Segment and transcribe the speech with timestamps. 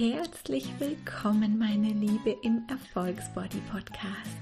[0.00, 4.40] herzlich willkommen, meine Liebe, im Erfolgsbody Podcast.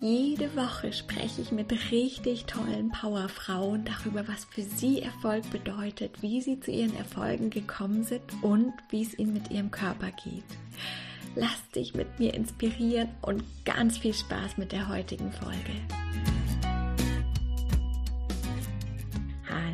[0.00, 6.42] Jede Woche spreche ich mit richtig tollen Powerfrauen darüber, was für sie Erfolg bedeutet, wie
[6.42, 10.42] sie zu ihren Erfolgen gekommen sind und wie es ihnen mit ihrem Körper geht.
[11.36, 16.35] Lass dich mit mir inspirieren und ganz viel Spaß mit der heutigen Folge.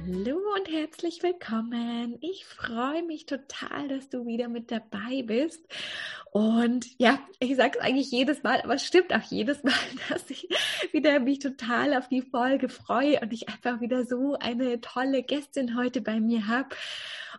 [0.05, 2.16] Hallo und herzlich willkommen.
[2.20, 5.61] Ich freue mich total, dass du wieder mit dabei bist.
[6.33, 9.75] Und ja, ich sage es eigentlich jedes Mal, aber es stimmt auch jedes Mal,
[10.09, 10.48] dass ich
[10.91, 15.77] wieder mich total auf die Folge freue und ich einfach wieder so eine tolle Gästin
[15.77, 16.70] heute bei mir habe.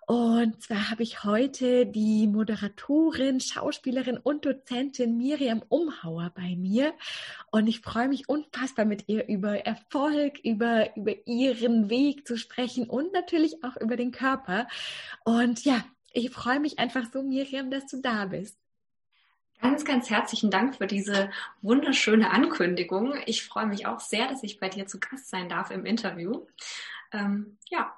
[0.05, 6.94] Und zwar habe ich heute die Moderatorin, Schauspielerin und Dozentin Miriam Umhauer bei mir.
[7.52, 12.52] Und ich freue mich unfassbar mit ihr über Erfolg, über, über ihren Weg zu sprechen
[12.88, 14.67] und natürlich auch über den Körper.
[15.23, 18.58] Und ja, ich freue mich einfach so, Miriam, dass du da bist.
[19.61, 23.16] Ganz, ganz herzlichen Dank für diese wunderschöne Ankündigung.
[23.25, 26.45] Ich freue mich auch sehr, dass ich bei dir zu Gast sein darf im Interview.
[27.13, 27.94] Ähm, ja,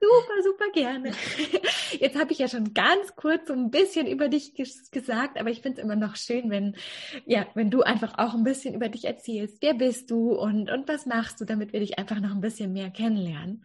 [0.00, 1.12] Super, super gerne.
[1.98, 5.50] Jetzt habe ich ja schon ganz kurz so ein bisschen über dich ges gesagt, aber
[5.50, 6.76] ich finde es immer noch schön, wenn,
[7.24, 9.58] ja, wenn du einfach auch ein bisschen über dich erzählst.
[9.60, 12.72] Wer bist du und, und was machst du, damit wir dich einfach noch ein bisschen
[12.72, 13.64] mehr kennenlernen?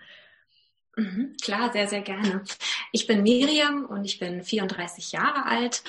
[0.97, 2.43] Mhm, klar, sehr, sehr gerne.
[2.91, 5.83] Ich bin Miriam und ich bin 34 Jahre alt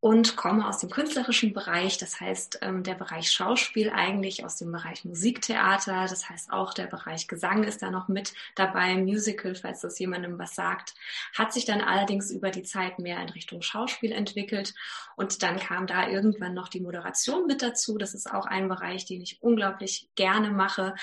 [0.00, 4.70] und komme aus dem künstlerischen Bereich, das heißt ähm, der Bereich Schauspiel eigentlich, aus dem
[4.70, 9.80] Bereich Musiktheater, das heißt auch der Bereich Gesang ist da noch mit dabei, Musical, falls
[9.80, 10.94] das jemandem was sagt,
[11.36, 14.72] hat sich dann allerdings über die Zeit mehr in Richtung Schauspiel entwickelt
[15.16, 19.04] und dann kam da irgendwann noch die Moderation mit dazu, das ist auch ein Bereich,
[19.04, 20.94] den ich unglaublich gerne mache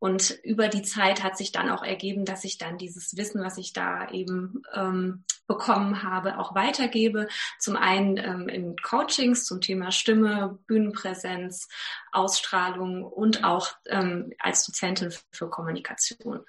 [0.00, 3.58] und über die Zeit hat sich dann auch ergeben, dass ich dann dieses Wissen, was
[3.58, 7.28] ich da eben ähm, bekommen habe, auch weitergebe.
[7.58, 11.68] Zum einen ähm, in Coachings zum Thema Stimme, Bühnenpräsenz,
[12.12, 16.46] Ausstrahlung und auch ähm, als Dozentin für Kommunikation.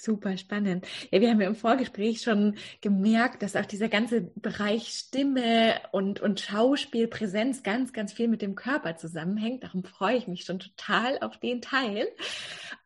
[0.00, 0.86] Super spannend.
[1.10, 6.20] Ja, wir haben ja im Vorgespräch schon gemerkt, dass auch dieser ganze Bereich Stimme und,
[6.20, 9.64] und Schauspielpräsenz ganz, ganz viel mit dem Körper zusammenhängt.
[9.64, 12.06] Darum freue ich mich schon total auf den Teil.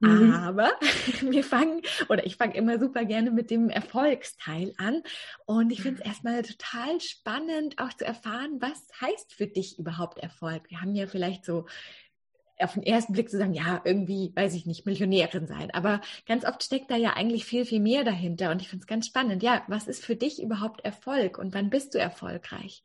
[0.01, 0.33] Mhm.
[0.33, 0.73] Aber
[1.21, 5.03] wir fangen, oder ich fange immer super gerne mit dem Erfolgsteil an.
[5.45, 10.19] Und ich finde es erstmal total spannend, auch zu erfahren, was heißt für dich überhaupt
[10.19, 10.63] Erfolg?
[10.71, 11.67] Wir haben ja vielleicht so
[12.59, 15.71] auf den ersten Blick zu sagen, ja, irgendwie, weiß ich nicht, Millionärin sein.
[15.73, 18.51] Aber ganz oft steckt da ja eigentlich viel, viel mehr dahinter.
[18.51, 19.43] Und ich finde es ganz spannend.
[19.43, 22.83] Ja, was ist für dich überhaupt Erfolg und wann bist du erfolgreich?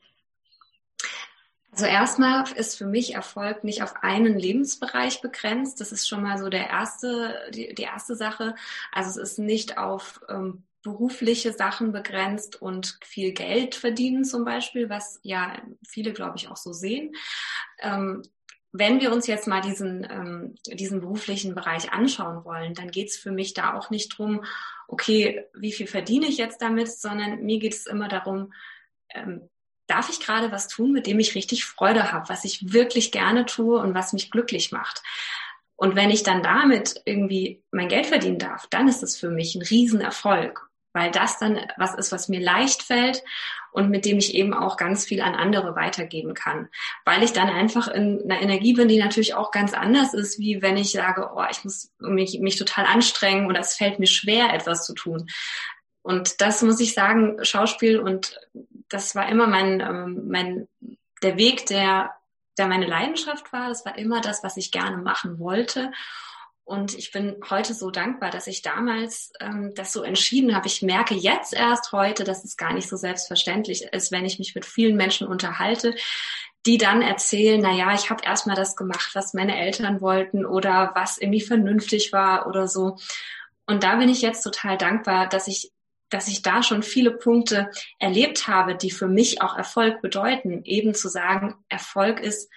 [1.72, 5.80] Also erstmal ist für mich Erfolg nicht auf einen Lebensbereich begrenzt.
[5.80, 8.56] Das ist schon mal so der erste, die, die erste Sache.
[8.92, 14.90] Also es ist nicht auf ähm, berufliche Sachen begrenzt und viel Geld verdienen zum Beispiel,
[14.90, 17.14] was ja viele, glaube ich, auch so sehen.
[17.80, 18.24] Ähm,
[18.72, 23.18] wenn wir uns jetzt mal diesen, ähm, diesen beruflichen Bereich anschauen wollen, dann geht es
[23.18, 24.44] für mich da auch nicht drum,
[24.88, 28.54] okay, wie viel verdiene ich jetzt damit, sondern mir geht es immer darum,
[29.14, 29.50] ähm,
[29.88, 33.46] darf ich gerade was tun, mit dem ich richtig Freude habe, was ich wirklich gerne
[33.46, 35.02] tue und was mich glücklich macht.
[35.76, 39.56] Und wenn ich dann damit irgendwie mein Geld verdienen darf, dann ist es für mich
[39.56, 43.24] ein Riesenerfolg weil das dann was ist, was mir leicht fällt
[43.72, 46.70] und mit dem ich eben auch ganz viel an andere weitergeben kann.
[47.06, 50.62] Weil ich dann einfach in einer Energie bin, die natürlich auch ganz anders ist, wie
[50.62, 54.54] wenn ich sage, oh, ich muss mich, mich total anstrengen oder es fällt mir schwer,
[54.54, 55.28] etwas zu tun.
[56.02, 58.40] Und das muss ich sagen, Schauspiel und
[58.90, 60.68] das war immer mein, ähm, mein,
[61.22, 62.12] der Weg, der,
[62.58, 63.68] der meine Leidenschaft war.
[63.68, 65.92] Das war immer das, was ich gerne machen wollte.
[66.68, 70.68] Und ich bin heute so dankbar, dass ich damals ähm, das so entschieden habe.
[70.68, 74.54] Ich merke jetzt erst heute, dass es gar nicht so selbstverständlich ist, wenn ich mich
[74.54, 75.96] mit vielen Menschen unterhalte,
[76.66, 80.92] die dann erzählen, na ja, ich habe erstmal das gemacht, was meine Eltern wollten oder
[80.94, 82.98] was irgendwie vernünftig war oder so.
[83.66, 85.72] Und da bin ich jetzt total dankbar, dass ich
[86.10, 90.64] dass ich da schon viele Punkte erlebt habe, die für mich auch Erfolg bedeuten.
[90.64, 92.50] Eben zu sagen, Erfolg ist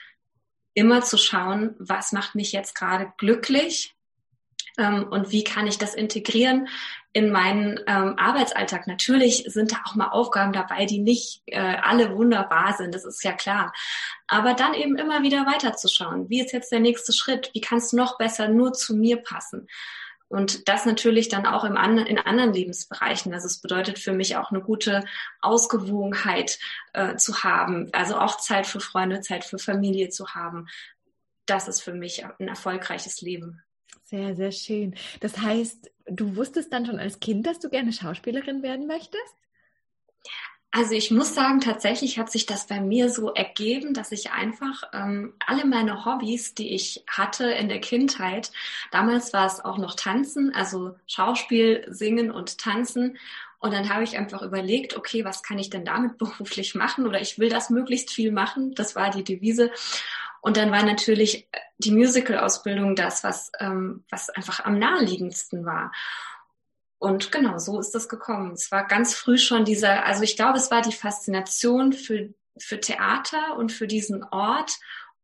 [0.75, 3.95] immer zu schauen, was macht mich jetzt gerade glücklich
[4.81, 6.69] ähm, und wie kann ich das integrieren
[7.13, 8.87] in meinen ähm, Arbeitsalltag.
[8.87, 13.25] Natürlich sind da auch mal Aufgaben dabei, die nicht äh, alle wunderbar sind, das ist
[13.25, 13.73] ja klar.
[14.29, 17.93] Aber dann eben immer wieder weiterzuschauen, wie ist jetzt der nächste Schritt, wie kann es
[17.93, 19.69] noch besser nur zu mir passen.
[20.29, 23.35] Und das natürlich dann auch im anderen, in anderen Lebensbereichen.
[23.35, 25.05] Also es bedeutet für mich auch eine gute
[25.41, 26.61] Ausgewogenheit
[26.93, 27.89] äh, zu haben.
[27.93, 30.69] Also auch Zeit für Freunde, Zeit für Familie zu haben.
[31.47, 33.65] Das ist für mich ein erfolgreiches Leben.
[34.05, 34.95] Sehr, sehr schön.
[35.21, 39.35] Das heißt, du wusstest dann schon als Kind, dass du gerne Schauspielerin werden möchtest?
[40.73, 44.85] Also ich muss sagen, tatsächlich hat sich das bei mir so ergeben, dass ich einfach
[44.93, 48.53] ähm, alle meine Hobbys, die ich hatte in der Kindheit,
[48.93, 53.19] damals war es auch noch Tanzen, also Schauspiel, Singen und Tanzen.
[53.59, 57.05] Und dann habe ich einfach überlegt, okay, was kann ich denn damit beruflich machen?
[57.07, 58.73] Oder ich will das möglichst viel machen.
[58.75, 59.73] Das war die Devise.
[60.41, 61.49] Und dann war natürlich
[61.79, 65.93] die Musical-Ausbildung das, was, ähm, was einfach am naheliegendsten war.
[66.99, 68.53] Und genau, so ist das gekommen.
[68.53, 72.79] Es war ganz früh schon dieser, also ich glaube, es war die Faszination für, für
[72.79, 74.73] Theater und für diesen Ort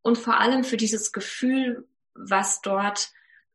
[0.02, 3.10] und vor allem für dieses Gefühl, was dort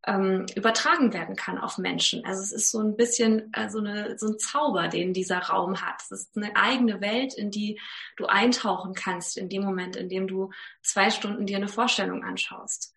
[0.08, 2.26] ähm, übertragen werden kann auf Menschen.
[2.26, 5.82] Also es ist so ein bisschen äh, so, eine, so ein Zauber, den dieser Raum
[5.82, 6.02] hat.
[6.02, 7.80] Es ist eine eigene Welt, in die
[8.18, 10.52] du eintauchen kannst in dem Moment, in dem du
[10.82, 12.96] zwei Stunden dir eine Vorstellung anschaust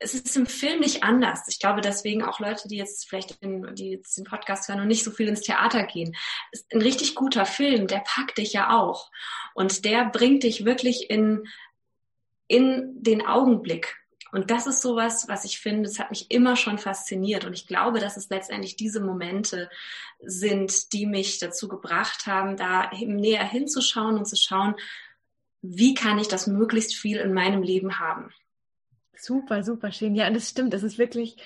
[0.00, 1.48] es ist im Film nicht anders.
[1.48, 4.86] Ich glaube deswegen auch Leute, die jetzt vielleicht in, die jetzt den Podcast hören und
[4.86, 6.14] nicht so viel ins Theater gehen.
[6.52, 9.10] Ist ein richtig guter Film, der packt dich ja auch.
[9.54, 11.48] Und der bringt dich wirklich in,
[12.46, 13.96] in den Augenblick.
[14.30, 17.44] Und das ist sowas, was ich finde, das hat mich immer schon fasziniert.
[17.44, 19.70] Und ich glaube, dass es letztendlich diese Momente
[20.20, 24.74] sind, die mich dazu gebracht haben, da näher hinzuschauen und zu schauen,
[25.62, 28.32] wie kann ich das möglichst viel in meinem Leben haben.
[29.16, 30.14] Super, super schön.
[30.14, 30.72] Ja, und das stimmt.
[30.72, 31.36] Das ist wirklich,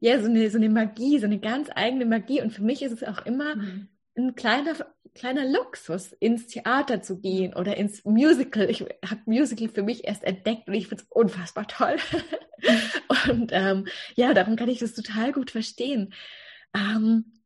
[0.00, 2.40] ja, so eine, so eine Magie, so eine ganz eigene Magie.
[2.40, 3.88] Und für mich ist es auch immer mhm.
[4.16, 4.74] Ein kleiner,
[5.14, 8.70] kleiner Luxus, ins Theater zu gehen oder ins Musical.
[8.70, 11.96] Ich habe Musical für mich erst entdeckt und ich finde es unfassbar toll.
[13.30, 16.14] und ähm, ja, darum kann ich das total gut verstehen.
[16.74, 17.40] Ähm,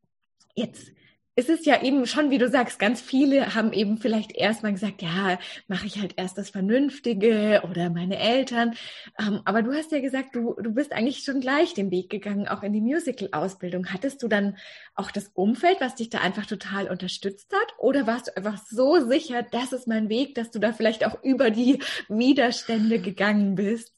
[0.54, 0.92] jetzt
[1.38, 5.02] es ist ja eben schon, wie du sagst, ganz viele haben eben vielleicht erstmal gesagt,
[5.02, 5.38] ja,
[5.68, 8.74] mache ich halt erst das Vernünftige oder meine Eltern.
[9.20, 12.48] Ähm, aber du hast ja gesagt, du, du bist eigentlich schon gleich den Weg gegangen,
[12.48, 13.86] auch in die Musical-Ausbildung.
[13.92, 14.56] Hattest du dann
[14.96, 17.72] auch das Umfeld, was dich da einfach total unterstützt hat?
[17.78, 21.22] Oder warst du einfach so sicher, das ist mein Weg, dass du da vielleicht auch
[21.22, 23.97] über die Widerstände gegangen bist?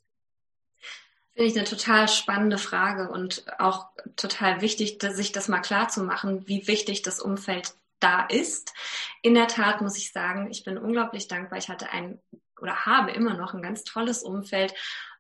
[1.40, 6.02] Finde ich eine total spannende Frage und auch total wichtig, sich das mal klar zu
[6.02, 8.74] machen, wie wichtig das Umfeld da ist.
[9.22, 11.58] In der Tat muss ich sagen, ich bin unglaublich dankbar.
[11.58, 12.20] Ich hatte ein
[12.60, 14.74] oder habe immer noch ein ganz tolles Umfeld.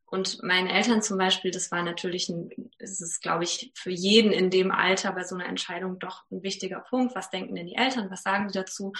[0.04, 4.30] Und meine Eltern zum Beispiel, das war natürlich ein, es ist, glaube ich, für jeden
[4.30, 7.14] in dem Alter bei so einer Entscheidung doch ein wichtiger Punkt.
[7.14, 8.10] Was denken denn die Eltern?
[8.10, 8.92] Was sagen sie dazu?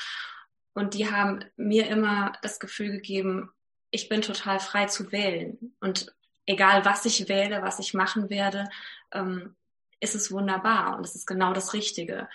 [0.72, 3.52] Und die haben mir immer das Gefühl gegeben,
[3.90, 5.74] ich bin total frei zu wählen.
[5.80, 6.14] Und
[6.50, 8.68] egal was ich wähle, was ich machen werde,
[9.12, 9.54] ähm,
[10.00, 12.28] ist es wunderbar und es ist genau das Richtige.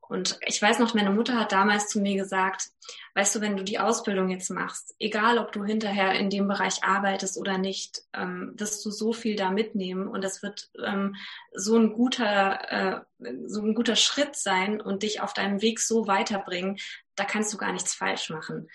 [0.00, 2.70] Und ich weiß noch, meine Mutter hat damals zu mir gesagt,
[3.14, 6.84] weißt du, wenn du die Ausbildung jetzt machst, egal ob du hinterher in dem Bereich
[6.84, 11.14] arbeitest oder nicht, ähm, wirst du so viel da mitnehmen und es wird ähm,
[11.54, 13.00] so ein guter, äh,
[13.46, 16.78] so ein guter Schritt sein und dich auf deinem Weg so weiterbringen,
[17.14, 18.68] da kannst du gar nichts falsch machen.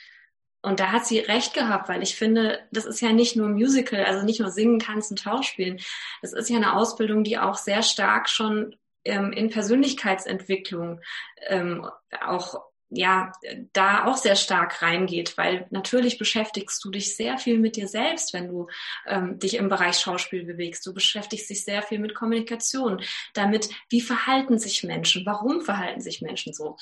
[0.68, 4.04] Und da hat sie recht gehabt, weil ich finde, das ist ja nicht nur Musical,
[4.04, 5.80] also nicht nur Singen, Tanzen, Schauspielen.
[6.22, 8.76] Das ist ja eine Ausbildung, die auch sehr stark schon
[9.06, 11.00] ähm, in Persönlichkeitsentwicklung
[11.48, 11.90] ähm,
[12.26, 13.34] auch ja,
[13.74, 18.34] da auch sehr stark reingeht, weil natürlich beschäftigst du dich sehr viel mit dir selbst,
[18.34, 18.68] wenn du
[19.06, 20.86] ähm, dich im Bereich Schauspiel bewegst.
[20.86, 23.02] Du beschäftigst dich sehr viel mit Kommunikation,
[23.34, 26.78] damit, wie verhalten sich Menschen, warum verhalten sich Menschen so.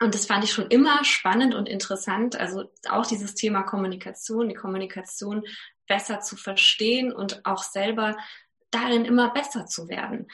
[0.00, 2.36] Und das fand ich schon immer spannend und interessant.
[2.36, 5.44] Also auch dieses Thema Kommunikation, die Kommunikation
[5.88, 8.16] besser zu verstehen und auch selber
[8.70, 10.28] darin immer besser zu werden.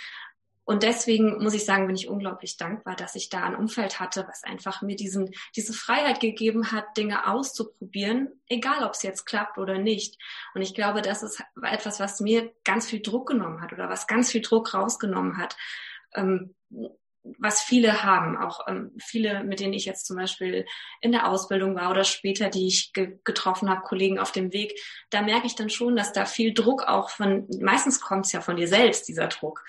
[0.66, 4.24] Und deswegen muss ich sagen, bin ich unglaublich dankbar, dass ich da ein Umfeld hatte,
[4.26, 9.58] was einfach mir diesen, diese Freiheit gegeben hat, Dinge auszuprobieren, egal ob es jetzt klappt
[9.58, 10.18] oder nicht.
[10.54, 14.06] Und ich glaube, das ist etwas, was mir ganz viel Druck genommen hat oder was
[14.06, 15.54] ganz viel Druck rausgenommen hat.
[16.14, 16.54] Ähm,
[17.38, 20.66] was viele haben, auch ähm, viele, mit denen ich jetzt zum Beispiel
[21.00, 24.78] in der Ausbildung war oder später, die ich ge getroffen habe, Kollegen auf dem Weg,
[25.10, 28.40] da merke ich dann schon, dass da viel Druck auch von, meistens kommt es ja
[28.40, 29.64] von dir selbst, dieser Druck.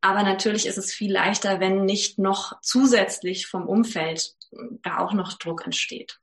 [0.00, 4.34] Aber natürlich ist es viel leichter, wenn nicht noch zusätzlich vom Umfeld
[4.82, 6.20] da auch noch Druck entsteht.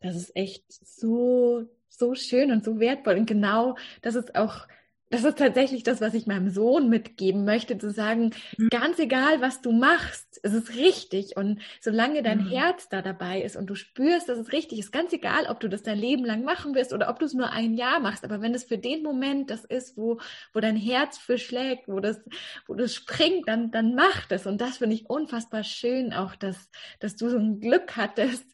[0.00, 3.18] Das ist echt so, so schön und so wertvoll.
[3.18, 4.66] Und genau das ist auch
[5.10, 8.68] das ist tatsächlich das, was ich meinem Sohn mitgeben möchte, zu sagen, mhm.
[8.68, 11.36] ganz egal, was du machst, es ist richtig.
[11.36, 12.48] Und solange dein mhm.
[12.48, 15.68] Herz da dabei ist und du spürst, dass es richtig ist, ganz egal, ob du
[15.68, 18.40] das dein Leben lang machen wirst oder ob du es nur ein Jahr machst, aber
[18.40, 20.20] wenn es für den Moment das ist, wo,
[20.54, 22.20] wo dein Herz für schlägt, wo das,
[22.68, 24.46] wo das springt, dann, dann mach das.
[24.46, 28.46] Und das finde ich unfassbar schön, auch, dass, dass du so ein Glück hattest,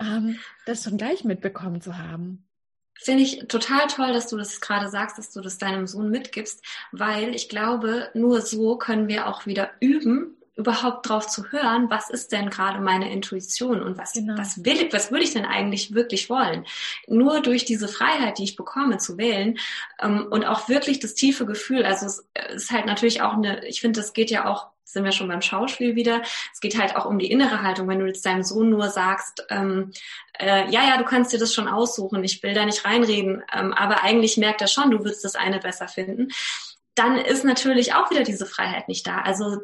[0.00, 2.46] ähm, das schon gleich mitbekommen zu haben.
[2.94, 6.62] Finde ich total toll, dass du das gerade sagst, dass du das deinem Sohn mitgibst,
[6.92, 12.10] weil ich glaube, nur so können wir auch wieder üben, überhaupt drauf zu hören, was
[12.10, 14.38] ist denn gerade meine Intuition und was, genau.
[14.38, 16.64] was will ich, was würde ich denn eigentlich wirklich wollen?
[17.08, 19.58] Nur durch diese Freiheit, die ich bekomme zu wählen
[20.00, 22.24] ähm, und auch wirklich das tiefe Gefühl, also es
[22.54, 25.42] ist halt natürlich auch eine, ich finde, das geht ja auch sind wir schon beim
[25.42, 26.22] Schauspiel wieder.
[26.52, 27.88] Es geht halt auch um die innere Haltung.
[27.88, 29.90] Wenn du jetzt deinem Sohn nur sagst, ähm,
[30.38, 33.72] äh, ja, ja, du kannst dir das schon aussuchen, ich will da nicht reinreden, ähm,
[33.72, 36.28] aber eigentlich merkt er schon, du würdest das eine besser finden,
[36.94, 39.18] dann ist natürlich auch wieder diese Freiheit nicht da.
[39.18, 39.58] Also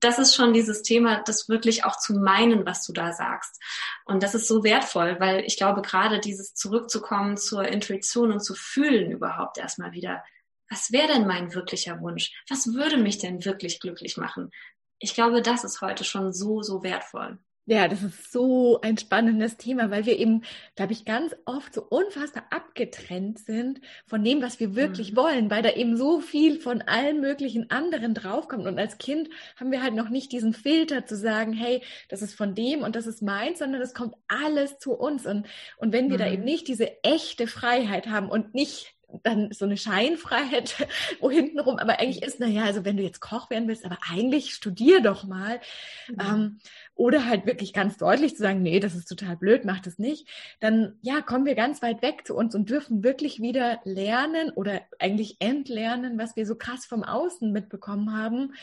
[0.00, 3.60] das ist schon dieses Thema, das wirklich auch zu meinen, was du da sagst.
[4.04, 8.54] Und das ist so wertvoll, weil ich glaube, gerade dieses zurückzukommen zur Intuition und zu
[8.54, 10.24] fühlen überhaupt erstmal wieder,
[10.72, 12.32] was wäre denn mein wirklicher Wunsch?
[12.48, 14.50] Was würde mich denn wirklich glücklich machen?
[14.98, 17.38] Ich glaube, das ist heute schon so, so wertvoll.
[17.66, 20.42] Ja, das ist so ein spannendes Thema, weil wir eben,
[20.74, 25.16] glaube ich, ganz oft so unfassbar abgetrennt sind von dem, was wir wirklich mhm.
[25.16, 28.66] wollen, weil da eben so viel von allen möglichen anderen draufkommt.
[28.66, 32.34] Und als Kind haben wir halt noch nicht diesen Filter zu sagen, hey, das ist
[32.34, 35.24] von dem und das ist meins, sondern es kommt alles zu uns.
[35.26, 36.22] Und, und wenn wir mhm.
[36.22, 40.86] da eben nicht diese echte Freiheit haben und nicht dann so eine Scheinfreiheit,
[41.20, 44.54] wo hintenrum aber eigentlich ist, naja, also wenn du jetzt Koch werden willst, aber eigentlich
[44.54, 45.60] studier doch mal.
[46.08, 46.16] Mhm.
[46.20, 46.58] Ähm,
[46.94, 50.28] oder halt wirklich ganz deutlich zu sagen, nee, das ist total blöd, mach das nicht.
[50.60, 54.82] Dann, ja, kommen wir ganz weit weg zu uns und dürfen wirklich wieder lernen oder
[54.98, 58.54] eigentlich entlernen, was wir so krass vom Außen mitbekommen haben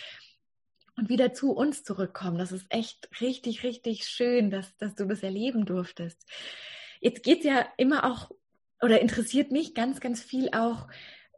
[1.00, 2.38] und wieder zu uns zurückkommen.
[2.38, 6.26] Das ist echt richtig, richtig schön, dass, dass du das erleben durftest.
[7.00, 8.30] Jetzt geht's ja immer auch
[8.82, 10.88] oder interessiert mich ganz, ganz viel auch,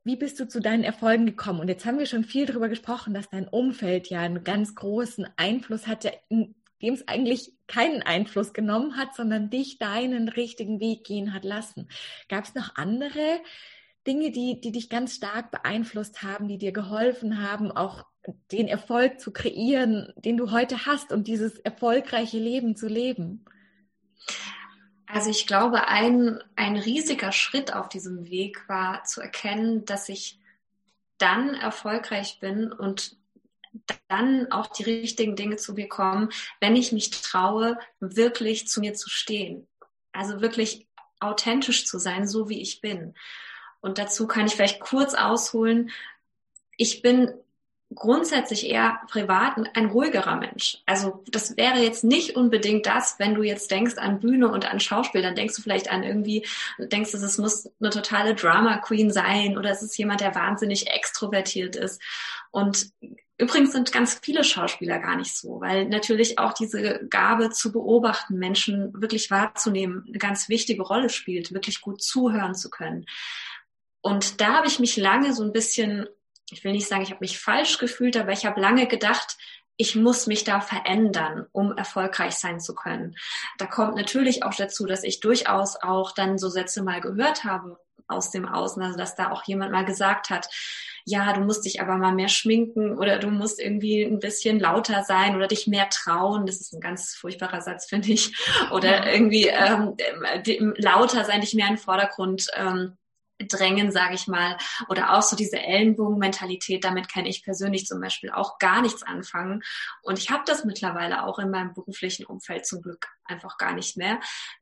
[0.03, 1.59] wie bist du zu deinen Erfolgen gekommen?
[1.59, 5.27] Und jetzt haben wir schon viel darüber gesprochen, dass dein Umfeld ja einen ganz großen
[5.37, 11.03] Einfluss hatte, in dem es eigentlich keinen Einfluss genommen hat, sondern dich deinen richtigen Weg
[11.03, 11.87] gehen hat lassen.
[12.29, 13.41] Gab es noch andere
[14.07, 18.05] Dinge, die, die dich ganz stark beeinflusst haben, die dir geholfen haben, auch
[18.51, 23.45] den Erfolg zu kreieren, den du heute hast und dieses erfolgreiche Leben zu leben?
[25.13, 30.39] Also ich glaube, ein, ein riesiger Schritt auf diesem Weg war zu erkennen, dass ich
[31.17, 33.17] dann erfolgreich bin und
[34.07, 39.09] dann auch die richtigen Dinge zu bekommen, wenn ich mich traue, wirklich zu mir zu
[39.09, 39.67] stehen.
[40.13, 40.87] Also wirklich
[41.19, 43.13] authentisch zu sein, so wie ich bin.
[43.81, 45.91] Und dazu kann ich vielleicht kurz ausholen.
[46.77, 47.33] Ich bin
[47.95, 50.77] grundsätzlich eher privat ein ruhigerer Mensch.
[50.85, 54.79] Also das wäre jetzt nicht unbedingt das, wenn du jetzt denkst an Bühne und an
[54.79, 56.45] Schauspiel, dann denkst du vielleicht an irgendwie,
[56.77, 60.89] denkst du, es muss eine totale Drama Queen sein oder es ist jemand, der wahnsinnig
[60.89, 62.01] extrovertiert ist.
[62.51, 62.91] Und
[63.37, 68.37] übrigens sind ganz viele Schauspieler gar nicht so, weil natürlich auch diese Gabe zu beobachten,
[68.37, 73.05] Menschen wirklich wahrzunehmen, eine ganz wichtige Rolle spielt, wirklich gut zuhören zu können.
[74.01, 76.07] Und da habe ich mich lange so ein bisschen
[76.51, 79.37] ich will nicht sagen, ich habe mich falsch gefühlt, aber ich habe lange gedacht,
[79.77, 83.15] ich muss mich da verändern, um erfolgreich sein zu können.
[83.57, 87.79] Da kommt natürlich auch dazu, dass ich durchaus auch dann so Sätze mal gehört habe
[88.07, 90.47] aus dem Außen, also dass da auch jemand mal gesagt hat,
[91.05, 95.03] ja, du musst dich aber mal mehr schminken oder du musst irgendwie ein bisschen lauter
[95.03, 96.45] sein oder dich mehr trauen.
[96.45, 98.35] Das ist ein ganz furchtbarer Satz, finde ich.
[98.71, 99.95] Oder irgendwie ähm,
[100.77, 102.97] lauter sein, dich mehr in den Vordergrund ähm,
[103.47, 104.57] drängen, sage ich mal,
[104.89, 109.63] oder auch so diese Ellenbogenmentalität, damit kann ich persönlich zum Beispiel auch gar nichts anfangen.
[110.01, 113.97] Und ich habe das mittlerweile auch in meinem beruflichen Umfeld zum Glück einfach gar nicht
[113.97, 114.19] mehr.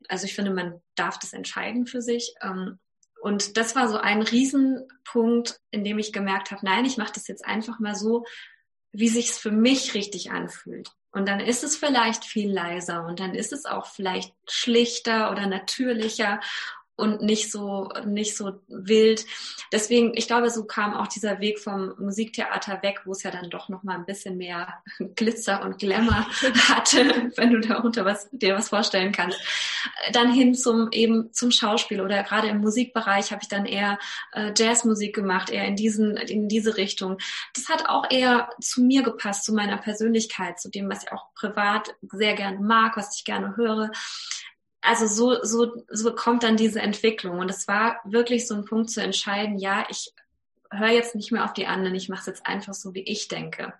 [0.08, 2.34] Also ich finde, man darf das entscheiden für sich.
[2.42, 2.78] Ähm,
[3.20, 7.28] und das war so ein Riesenpunkt, in dem ich gemerkt habe, nein, ich mache das
[7.28, 8.24] jetzt einfach mal so,
[8.92, 10.92] wie sich's für mich richtig anfühlt.
[11.12, 15.46] Und dann ist es vielleicht viel leiser und dann ist es auch vielleicht schlichter oder
[15.46, 16.40] natürlicher
[16.96, 19.24] und nicht so, nicht so wild.
[19.72, 23.50] Deswegen, ich glaube, so kam auch dieser Weg vom Musiktheater weg, wo es ja dann
[23.50, 24.82] doch noch mal ein bisschen mehr
[25.16, 26.14] Glitzer und Glamour
[26.68, 29.38] hatte, wenn du darunter was, dir was vorstellen kannst.
[30.12, 33.98] Dann hin zum, eben zum Schauspiel oder gerade im Musikbereich habe ich dann eher
[34.32, 37.16] äh, Jazzmusik gemacht, eher in diesen, in diese Richtung.
[37.54, 41.32] Das hat auch eher zu mir gepasst, zu meiner Persönlichkeit, zu dem, was ich auch
[41.34, 43.90] privat sehr gerne mag, was ich gerne höre
[44.80, 47.38] also so, so, so kommt dann diese Entwicklung.
[47.38, 50.12] Und es war wirklich so ein Punkt zu entscheiden, ja, ich
[50.70, 53.28] höre jetzt nicht mehr auf die anderen, ich mache es jetzt einfach so, wie ich
[53.28, 53.74] denke.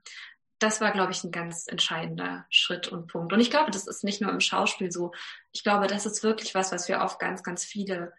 [0.58, 3.32] Das war, glaube ich, ein ganz entscheidender Schritt und Punkt.
[3.32, 5.12] Und ich glaube, das ist nicht nur im Schauspiel so.
[5.52, 8.12] Ich glaube, das ist wirklich was, was wir auf ganz, ganz viele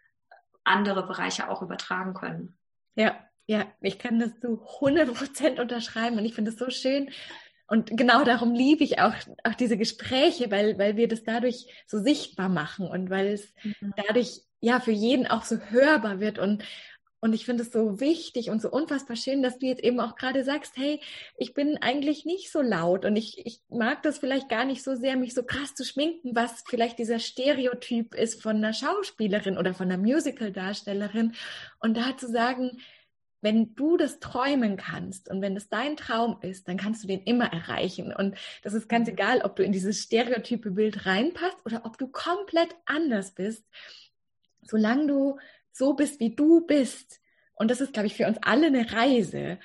[0.64, 2.58] andere Bereiche auch übertragen können.
[2.94, 7.10] Ja, ja, ich kann das zu 100 Prozent unterschreiben und ich finde es so schön,
[7.72, 9.14] und genau darum liebe ich auch,
[9.44, 13.94] auch diese Gespräche, weil, weil wir das dadurch so sichtbar machen und weil es mhm.
[13.96, 16.62] dadurch ja für jeden auch so hörbar wird und
[17.24, 20.16] Und ich finde es so wichtig und so unfassbar schön, dass du jetzt eben auch
[20.16, 21.00] gerade sagst, hey,
[21.38, 24.96] ich bin eigentlich nicht so laut und ich, ich mag das vielleicht gar nicht so
[24.96, 29.72] sehr, mich so krass zu schminken, was vielleicht dieser Stereotyp ist von einer Schauspielerin oder
[29.72, 31.34] von einer Musical-Darstellerin.
[31.78, 32.80] Und da zu sagen,
[33.42, 37.22] wenn du das träumen kannst und wenn es dein Traum ist, dann kannst du den
[37.24, 38.14] immer erreichen.
[38.14, 39.14] Und das ist ganz mhm.
[39.14, 43.64] egal, ob du in dieses stereotype Bild reinpasst oder ob du komplett anders bist.
[44.62, 45.38] Solange du
[45.72, 47.20] so bist, wie du bist.
[47.54, 49.58] Und das ist, glaube ich, für uns alle eine Reise.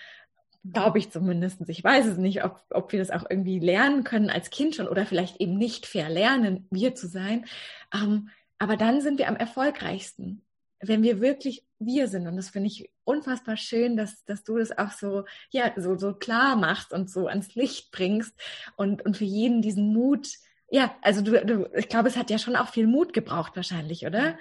[0.73, 1.61] Glaube ich zumindest.
[1.69, 4.87] Ich weiß es nicht, ob, ob wir das auch irgendwie lernen können als Kind schon
[4.87, 7.45] oder vielleicht eben nicht verlernen, wir zu sein.
[7.93, 10.41] Ähm, aber dann sind wir am erfolgreichsten,
[10.79, 12.27] wenn wir wirklich wir sind.
[12.27, 16.13] Und das finde ich unfassbar schön, dass, dass du das auch so, ja, so, so
[16.13, 18.33] klar machst und so ans Licht bringst
[18.75, 20.27] und, und für jeden diesen Mut,
[20.69, 24.05] ja, also du, du, ich glaube, es hat ja schon auch viel Mut gebraucht wahrscheinlich,
[24.05, 24.37] oder?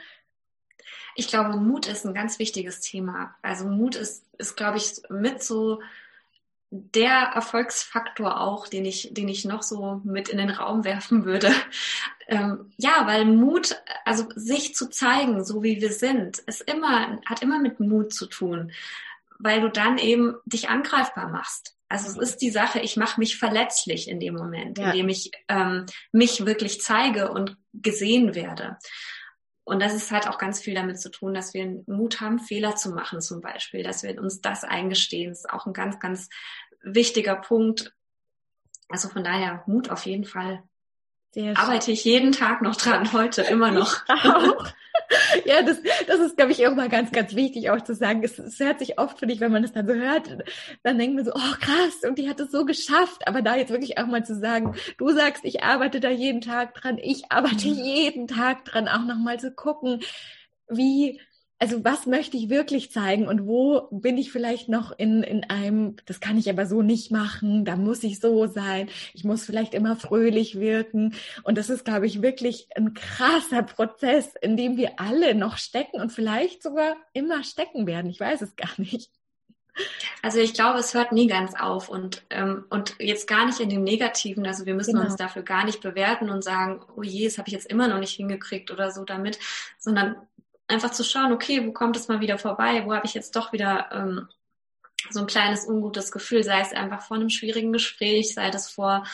[1.15, 3.35] Ich glaube, Mut ist ein ganz wichtiges Thema.
[3.43, 5.81] Also Mut ist, ist glaube ich, mit so
[6.71, 11.53] der Erfolgsfaktor auch, den ich, den ich noch so mit in den Raum werfen würde.
[12.29, 17.41] Ähm, ja, weil Mut, also sich zu zeigen, so wie wir sind, ist immer, hat
[17.41, 18.73] immer mit Mut zu tun,
[19.39, 21.77] weil du dann eben dich angreifbar machst.
[21.89, 24.91] Also es ist die Sache, ich mache mich verletzlich in dem Moment, ja.
[24.91, 28.77] in dem ich ähm, mich wirklich zeige und gesehen werde.
[29.67, 32.77] Und das ist halt auch ganz viel damit zu tun, dass wir Mut haben, Fehler
[32.77, 35.31] zu machen zum Beispiel, dass wir uns das eingestehen.
[35.31, 36.29] Das ist auch ein ganz, ganz
[36.85, 37.93] wichtiger Punkt.
[38.89, 40.63] Also von daher Mut auf jeden Fall.
[41.33, 44.05] Sehr Arbeite ich jeden Tag noch dran, heute immer noch.
[45.45, 48.23] ja, das, das ist, glaube ich, auch mal ganz, ganz wichtig auch zu sagen.
[48.23, 50.39] Es, es hört sich oft, finde ich, wenn man das dann so hört,
[50.83, 53.27] dann denkt man so, oh krass, und die hat es so geschafft.
[53.27, 56.75] Aber da jetzt wirklich auch mal zu sagen, du sagst, ich arbeite da jeden Tag
[56.75, 57.75] dran, ich arbeite mhm.
[57.75, 60.03] jeden Tag dran, auch nochmal zu gucken,
[60.69, 61.21] wie
[61.59, 65.97] also was möchte ich wirklich zeigen und wo bin ich vielleicht noch in, in einem,
[66.05, 69.73] das kann ich aber so nicht machen, da muss ich so sein, ich muss vielleicht
[69.73, 71.15] immer fröhlich wirken.
[71.45, 76.01] Und das ist, glaube ich, wirklich ein krasser Prozess, in dem wir alle noch stecken
[76.01, 78.11] und vielleicht sogar immer stecken werden.
[78.11, 79.11] Ich weiß es gar nicht.
[80.23, 83.69] Also ich glaube, es hört nie ganz auf und, ähm, und jetzt gar nicht in
[83.69, 84.47] dem Negativen.
[84.47, 85.07] Also wir müssen genau.
[85.07, 87.99] uns dafür gar nicht bewerten und sagen, oh je, das habe ich jetzt immer noch
[87.99, 89.39] nicht hingekriegt oder so damit,
[89.79, 90.17] sondern
[90.69, 92.83] einfach zu schauen, okay, wo kommt es mal wieder vorbei?
[92.85, 94.29] Wo habe ich jetzt doch wieder ähm,
[95.11, 99.05] so ein kleines ungutes Gefühl, sei es einfach vor einem schwierigen Gespräch, sei das vor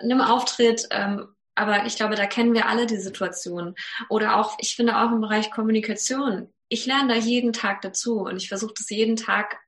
[0.00, 0.88] einem Auftritt.
[0.90, 3.74] Ähm, aber ich glaube, da kennen wir alle die Situation.
[4.08, 6.52] Oder auch, ich finde auch im Bereich Kommunikation.
[6.68, 9.58] Ich lerne da jeden Tag dazu und ich versuche das jeden Tag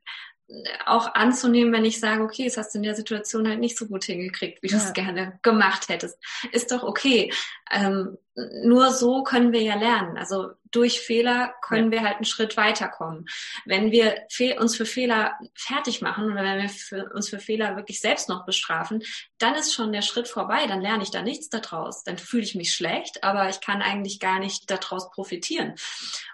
[0.87, 3.87] auch anzunehmen, wenn ich sage, okay, es hast du in der Situation halt nicht so
[3.87, 4.79] gut hingekriegt, wie ja.
[4.79, 6.18] du es gerne gemacht hättest.
[6.53, 7.33] Ist doch okay.
[7.70, 8.16] Ähm,
[8.64, 10.16] nur so können wir ja lernen.
[10.16, 11.98] Also durch Fehler können ja.
[11.98, 13.26] wir halt einen Schritt weiterkommen.
[13.64, 14.26] Wenn wir
[14.59, 18.44] uns für Fehler fertig machen oder wenn wir für uns für Fehler wirklich selbst noch
[18.44, 19.02] bestrafen,
[19.38, 20.66] dann ist schon der Schritt vorbei.
[20.66, 22.04] Dann lerne ich da nichts daraus.
[22.04, 25.74] Dann fühle ich mich schlecht, aber ich kann eigentlich gar nicht daraus profitieren.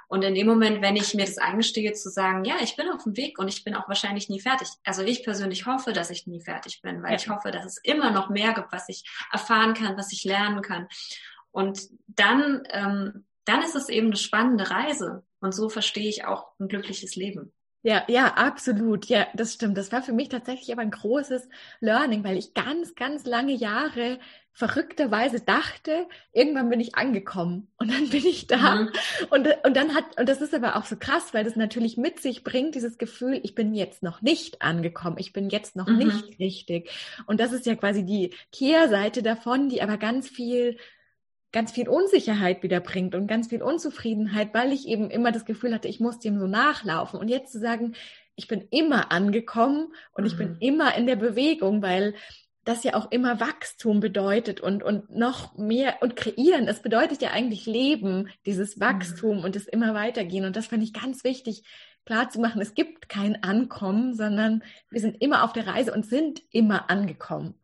[0.07, 3.05] Und in dem Moment, wenn ich mir das eingestehe, zu sagen, ja, ich bin auf
[3.05, 4.68] dem Weg und ich bin auch wahrscheinlich nie fertig.
[4.85, 7.16] Also ich persönlich hoffe, dass ich nie fertig bin, weil ja.
[7.16, 10.62] ich hoffe, dass es immer noch mehr gibt, was ich erfahren kann, was ich lernen
[10.62, 10.88] kann.
[11.51, 15.24] Und dann, ähm, dann ist es eben eine spannende Reise.
[15.40, 17.52] Und so verstehe ich auch ein glückliches Leben.
[17.83, 19.07] Ja, ja, absolut.
[19.07, 19.76] Ja, das stimmt.
[19.76, 24.18] Das war für mich tatsächlich aber ein großes Learning, weil ich ganz, ganz lange Jahre
[24.54, 28.76] verrückterweise dachte, irgendwann bin ich angekommen und dann bin ich da.
[28.76, 28.88] Mhm.
[29.28, 32.20] Und, und dann hat, und das ist aber auch so krass, weil das natürlich mit
[32.20, 35.98] sich bringt, dieses Gefühl, ich bin jetzt noch nicht angekommen, ich bin jetzt noch mhm.
[35.98, 36.90] nicht richtig.
[37.26, 40.78] Und das ist ja quasi die Kehrseite davon, die aber ganz viel
[41.55, 45.73] ganz viel Unsicherheit wieder bringt und ganz viel Unzufriedenheit, weil ich eben immer das Gefühl
[45.73, 47.21] hatte, ich muss dem so nachlaufen.
[47.21, 47.95] Und jetzt zu sagen,
[48.35, 50.27] ich bin immer angekommen und mhm.
[50.27, 50.57] ich bin mhm.
[50.59, 52.14] immer in der Bewegung, weil
[52.64, 56.67] das ja auch immer Wachstum bedeutet und, und noch mehr und kreieren.
[56.67, 59.45] Es bedeutet ja eigentlich Leben, dieses Wachstum mhm.
[59.45, 60.47] und das immer weitergehen.
[60.47, 61.62] Und das fand ich ganz wichtig,
[62.05, 62.61] klar zu machen.
[62.61, 67.55] Es gibt kein Ankommen, sondern wir sind immer auf der Reise und sind immer angekommen.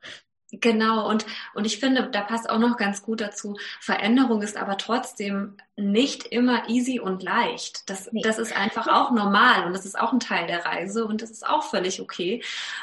[0.53, 4.77] Genau, und, und ich finde, da passt auch noch ganz gut dazu, Veränderung ist aber
[4.79, 7.89] trotzdem nicht immer easy und leicht.
[7.89, 8.21] Das, nee.
[8.23, 11.31] das ist einfach auch normal und das ist auch ein Teil der Reise und das
[11.31, 12.43] ist auch völlig okay.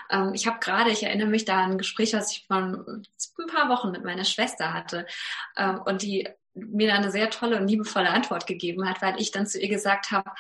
[0.10, 3.04] Ähm, ich habe gerade, ich erinnere mich da an ein Gespräch, was ich vor ein
[3.54, 5.06] paar Wochen mit meiner Schwester hatte
[5.58, 9.32] ähm, und die mir da eine sehr tolle und liebevolle Antwort gegeben hat, weil ich
[9.32, 10.32] dann zu ihr gesagt habe,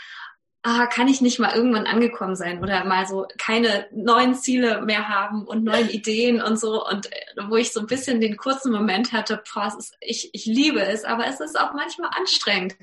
[0.68, 5.08] ah, kann ich nicht mal irgendwann angekommen sein oder mal so keine neuen Ziele mehr
[5.08, 8.74] haben und neuen Ideen und so und äh, wo ich so ein bisschen den kurzen
[8.74, 12.76] Moment hatte, boah, ist, ich, ich liebe es, aber es ist auch manchmal anstrengend.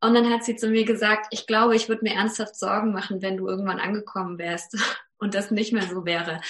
[0.00, 3.22] Und dann hat sie zu mir gesagt, ich glaube, ich würde mir ernsthaft Sorgen machen,
[3.22, 4.76] wenn du irgendwann angekommen wärst
[5.18, 6.40] und das nicht mehr so wäre.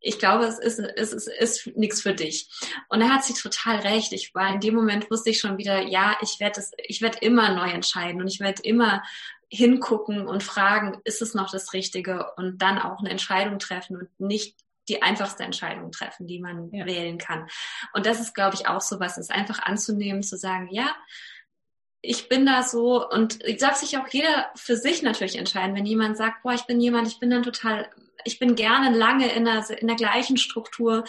[0.00, 2.48] Ich glaube, es ist, es ist, ist nichts für dich.
[2.88, 4.12] Und da hat sie total recht.
[4.12, 7.18] Ich war in dem Moment wusste ich schon wieder, ja, ich werde es, ich werde
[7.18, 9.02] immer neu entscheiden und ich werde immer
[9.48, 14.20] hingucken und fragen, ist es noch das Richtige und dann auch eine Entscheidung treffen und
[14.20, 14.56] nicht
[14.88, 16.86] die einfachste Entscheidung treffen, die man ja.
[16.86, 17.48] wählen kann.
[17.92, 20.94] Und das ist, glaube ich, auch so was, ist einfach anzunehmen, zu sagen, ja,
[22.02, 25.74] ich bin da so und ich darf sich auch jeder für sich natürlich entscheiden.
[25.74, 27.90] Wenn jemand sagt, boah, ich bin jemand, ich bin dann total,
[28.24, 31.04] ich bin gerne lange in der, in der gleichen Struktur,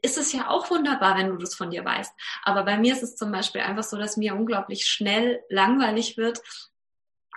[0.00, 2.12] ist es ja auch wunderbar, wenn du das von dir weißt.
[2.42, 6.40] Aber bei mir ist es zum Beispiel einfach so, dass mir unglaublich schnell langweilig wird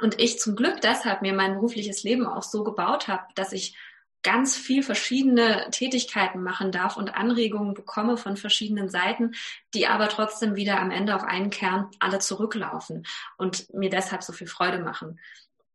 [0.01, 3.77] und ich zum Glück deshalb mir mein berufliches Leben auch so gebaut habe, dass ich
[4.23, 9.35] ganz viel verschiedene Tätigkeiten machen darf und Anregungen bekomme von verschiedenen Seiten,
[9.75, 13.05] die aber trotzdem wieder am Ende auf einen Kern alle zurücklaufen
[13.37, 15.19] und mir deshalb so viel Freude machen.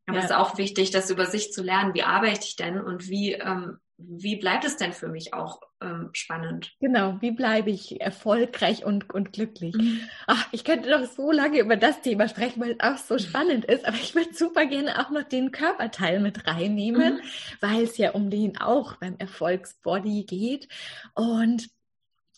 [0.06, 0.24] Aber ja.
[0.24, 1.94] es ist auch wichtig, das über sich zu lernen.
[1.94, 6.10] Wie arbeite ich denn und wie ähm, wie bleibt es denn für mich auch ähm,
[6.12, 6.72] spannend?
[6.80, 9.74] Genau, wie bleibe ich erfolgreich und, und glücklich?
[9.74, 10.00] Mhm.
[10.26, 13.64] Ach, ich könnte doch so lange über das Thema sprechen, weil es auch so spannend
[13.64, 17.20] ist, aber ich würde super gerne auch noch den Körperteil mit reinnehmen, mhm.
[17.60, 20.68] weil es ja um den auch beim Erfolgsbody geht.
[21.14, 21.68] Und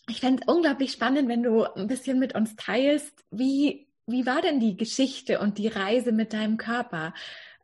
[0.09, 4.41] ich fände es unglaublich spannend, wenn du ein bisschen mit uns teilst, wie, wie war
[4.41, 7.13] denn die Geschichte und die Reise mit deinem Körper?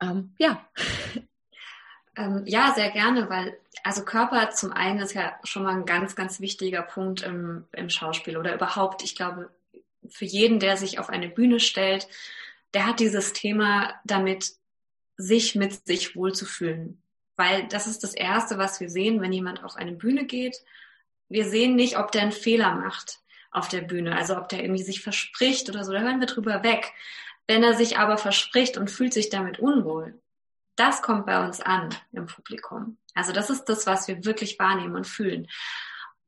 [0.01, 0.65] Ähm, ja.
[2.19, 6.17] Ähm, ja, sehr gerne, weil also Körper zum einen ist ja schon mal ein ganz,
[6.17, 9.49] ganz wichtiger Punkt im, im Schauspiel oder überhaupt, ich glaube,
[10.09, 12.09] für jeden, der sich auf eine Bühne stellt,
[12.73, 14.51] der hat dieses Thema damit,
[15.15, 17.01] sich mit sich wohlzufühlen.
[17.37, 20.61] Weil das ist das Erste, was wir sehen, wenn jemand auf eine Bühne geht.
[21.29, 23.19] Wir sehen nicht, ob der einen Fehler macht
[23.51, 26.63] auf der Bühne, also ob der irgendwie sich verspricht oder so, da hören wir drüber
[26.63, 26.91] weg.
[27.47, 30.19] Wenn er sich aber verspricht und fühlt sich damit unwohl,
[30.79, 32.97] das kommt bei uns an im Publikum.
[33.13, 35.47] Also das ist das, was wir wirklich wahrnehmen und fühlen.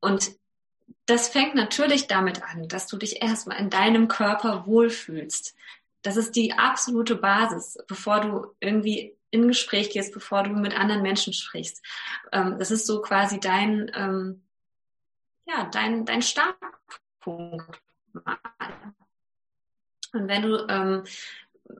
[0.02, 0.32] Und
[1.06, 5.56] das fängt natürlich damit an, dass du dich erstmal in deinem Körper wohlfühlst.
[6.02, 11.02] Das ist die absolute Basis, bevor du irgendwie in Gespräch gehst, bevor du mit anderen
[11.02, 11.82] Menschen sprichst.
[12.32, 14.44] Ähm, das ist so quasi dein, ähm,
[15.46, 17.82] ja, dein, dein Startpunkt.
[20.14, 21.04] Und wenn du ähm,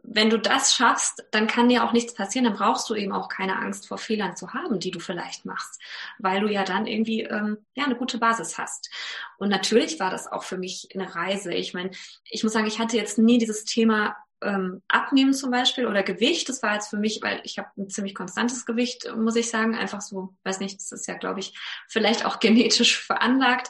[0.04, 2.46] wenn du das schaffst, dann kann dir auch nichts passieren.
[2.46, 5.82] Dann brauchst du eben auch keine Angst vor Fehlern zu haben, die du vielleicht machst,
[6.20, 8.90] weil du ja dann irgendwie ähm, ja eine gute Basis hast.
[9.38, 11.54] Und natürlich war das auch für mich eine Reise.
[11.54, 11.92] Ich meine,
[12.30, 16.50] ich muss sagen, ich hatte jetzt nie dieses Thema ähm, Abnehmen zum Beispiel oder Gewicht.
[16.50, 19.76] Das war jetzt für mich, weil ich habe ein ziemlich konstantes Gewicht, muss ich sagen,
[19.76, 23.70] einfach so, weiß nicht, das ist ja, glaube ich, vielleicht auch genetisch veranlagt.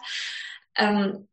[0.76, 1.28] Ähm,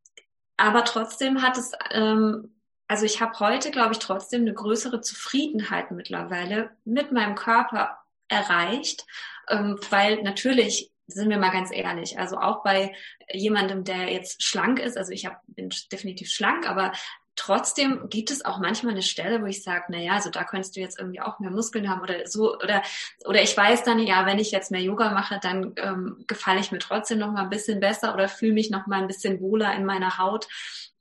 [0.56, 2.52] aber trotzdem hat es ähm,
[2.88, 7.98] also ich habe heute, glaube ich, trotzdem eine größere Zufriedenheit mittlerweile mit meinem Körper
[8.28, 9.06] erreicht,
[9.48, 12.94] ähm, weil natürlich sind wir mal ganz ehrlich, also auch bei
[13.32, 16.92] jemandem, der jetzt schlank ist, also ich hab, bin definitiv schlank, aber
[17.34, 20.76] trotzdem gibt es auch manchmal eine Stelle, wo ich sage, na ja, also da könntest
[20.76, 22.82] du jetzt irgendwie auch mehr Muskeln haben oder so oder
[23.24, 26.72] oder ich weiß dann ja, wenn ich jetzt mehr Yoga mache, dann ähm, gefalle ich
[26.72, 29.74] mir trotzdem noch mal ein bisschen besser oder fühle mich noch mal ein bisschen wohler
[29.74, 30.48] in meiner Haut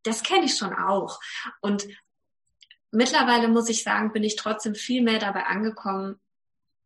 [0.07, 1.19] das kenne ich schon auch.
[1.61, 1.87] Und
[2.91, 6.19] mittlerweile muss ich sagen, bin ich trotzdem viel mehr dabei angekommen,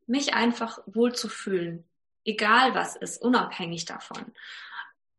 [0.07, 1.87] mich einfach wohlzufühlen,
[2.25, 4.33] egal was ist, unabhängig davon.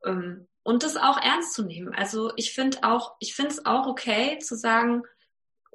[0.04, 1.94] Ähm, und das auch ernst zu nehmen.
[1.94, 5.02] Also ich finde auch, ich finde es auch okay zu sagen,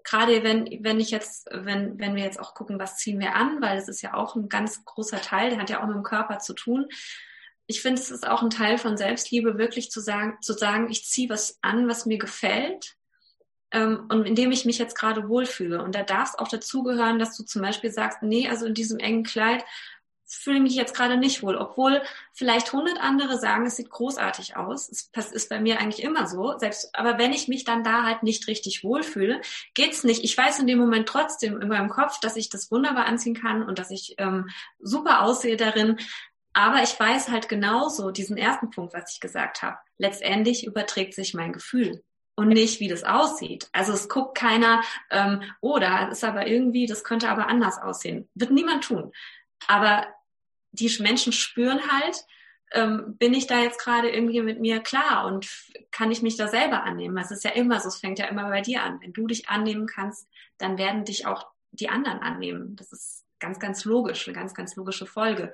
[0.04, 3.62] gerade wenn, wenn ich jetzt, wenn, wenn wir jetzt auch gucken, was ziehen wir an,
[3.62, 6.04] weil es ist ja auch ein ganz großer Teil, der hat ja auch mit dem
[6.04, 6.88] Körper zu tun
[7.68, 11.06] ich finde, es ist auch ein Teil von Selbstliebe, wirklich zu sagen, zu sagen, ich
[11.06, 12.96] ziehe was an, was mir gefällt
[13.72, 15.84] ähm, und in dem ich mich jetzt gerade wohlfühle.
[15.84, 19.00] Und da darf es auch dazugehören, dass du zum Beispiel sagst, nee, also in diesem
[19.00, 19.64] engen Kleid
[20.30, 22.02] fühle ich mich jetzt gerade nicht wohl, obwohl
[22.34, 24.90] vielleicht hundert andere sagen, es sieht großartig aus.
[25.14, 26.58] Es ist bei mir eigentlich immer so.
[26.58, 29.42] Selbst, aber wenn ich mich dann da halt nicht richtig wohlfühle,
[29.74, 30.26] geht's nicht.
[30.26, 33.64] Ich weiß in dem Moment trotzdem in meinem Kopf, dass ich das wunderbar anziehen kann
[33.64, 34.50] und dass ich ähm,
[34.80, 35.98] super aussehe darin.
[36.58, 39.78] Aber ich weiß halt genauso diesen ersten Punkt, was ich gesagt habe.
[40.00, 43.70] Letztendlich überträgt sich mein Gefühl und nicht, wie das aussieht.
[43.74, 48.28] Also es guckt keiner, ähm, oh, da ist aber irgendwie, das könnte aber anders aussehen.
[48.34, 49.12] Wird niemand tun.
[49.68, 50.08] Aber
[50.72, 52.26] die Menschen spüren halt,
[52.72, 55.48] ähm, bin ich da jetzt gerade irgendwie mit mir klar und
[55.92, 57.20] kann ich mich da selber annehmen?
[57.20, 59.00] Es ist ja immer so, es fängt ja immer bei dir an.
[59.00, 62.76] Wenn du dich annehmen kannst, dann werden dich auch die anderen annehmen.
[62.76, 65.54] Das ist ganz, ganz logisch, eine ganz, ganz logische Folge.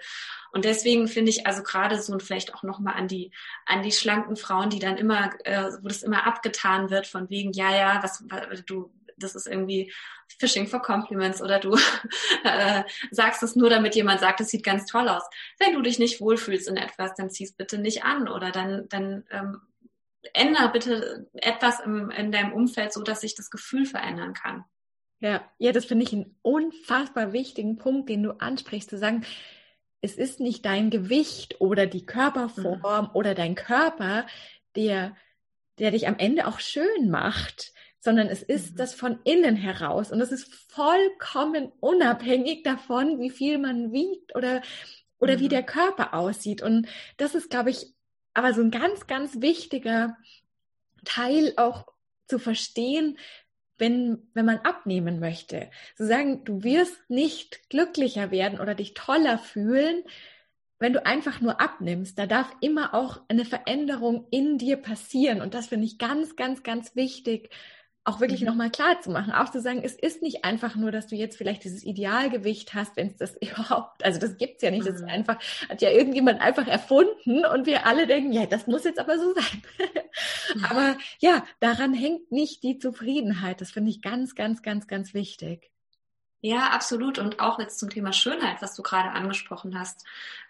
[0.51, 3.31] Und deswegen finde ich also gerade so und vielleicht auch nochmal an die,
[3.65, 7.51] an die schlanken Frauen, die dann immer, äh, wo das immer abgetan wird von wegen,
[7.53, 8.23] ja, ja, was,
[8.65, 9.91] du, das ist irgendwie
[10.39, 11.75] Fishing for Compliments oder du
[12.43, 15.23] äh, sagst es nur, damit jemand sagt, es sieht ganz toll aus.
[15.59, 18.87] Wenn du dich nicht wohlfühlst in etwas, dann zieh es bitte nicht an oder dann,
[18.89, 19.61] dann ähm,
[20.33, 24.65] ändere bitte etwas im, in deinem Umfeld, so dass sich das Gefühl verändern kann.
[25.23, 29.25] Ja, ja, das finde ich einen unfassbar wichtigen Punkt, den du ansprichst, zu sagen,
[30.01, 33.11] es ist nicht dein Gewicht oder die Körperform mhm.
[33.13, 34.27] oder dein Körper,
[34.75, 35.15] der,
[35.79, 38.75] der dich am Ende auch schön macht, sondern es ist mhm.
[38.75, 44.61] das von innen heraus und es ist vollkommen unabhängig davon, wie viel man wiegt oder,
[45.19, 45.39] oder mhm.
[45.39, 46.61] wie der Körper aussieht.
[46.61, 47.93] Und das ist, glaube ich,
[48.33, 50.17] aber so ein ganz, ganz wichtiger
[51.05, 51.85] Teil auch
[52.27, 53.17] zu verstehen,
[53.83, 55.69] wenn, wenn man abnehmen möchte.
[55.97, 60.03] Zu sagen, du wirst nicht glücklicher werden oder dich toller fühlen,
[60.79, 62.17] wenn du einfach nur abnimmst.
[62.17, 65.41] Da darf immer auch eine Veränderung in dir passieren.
[65.41, 67.49] Und das finde ich ganz, ganz, ganz wichtig,
[68.05, 68.47] auch wirklich mhm.
[68.47, 71.37] nochmal klar zu machen, auch zu sagen, es ist nicht einfach nur, dass du jetzt
[71.37, 75.03] vielleicht dieses Idealgewicht hast, wenn es das überhaupt, also das gibt's ja nicht, das ist
[75.03, 75.09] mhm.
[75.09, 75.39] einfach,
[75.69, 79.33] hat ja irgendjemand einfach erfunden und wir alle denken, ja, das muss jetzt aber so
[79.33, 79.63] sein.
[80.55, 80.65] Mhm.
[80.69, 83.61] aber ja, daran hängt nicht die Zufriedenheit.
[83.61, 85.71] Das finde ich ganz, ganz, ganz, ganz wichtig.
[86.41, 87.19] Ja, absolut.
[87.19, 90.05] Und auch jetzt zum Thema Schönheit, was du gerade angesprochen hast.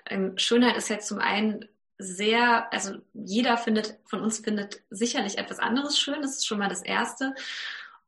[0.08, 5.60] Ähm, Schönheit ist jetzt zum einen sehr, also jeder findet, von uns findet sicherlich etwas
[5.60, 6.22] anderes schön.
[6.22, 7.34] Das ist schon mal das Erste.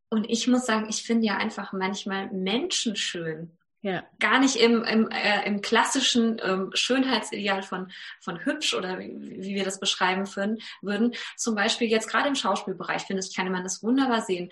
[0.09, 3.51] Und ich muss sagen, ich finde ja einfach manchmal Menschen schön.
[3.81, 4.03] Ja.
[4.19, 9.53] Gar nicht im, im, äh, im klassischen ähm, Schönheitsideal von, von hübsch oder wie, wie
[9.55, 11.13] wir das beschreiben würden, würden.
[11.37, 14.49] Zum Beispiel jetzt gerade im Schauspielbereich, finde ich, kann man das wunderbar sehen.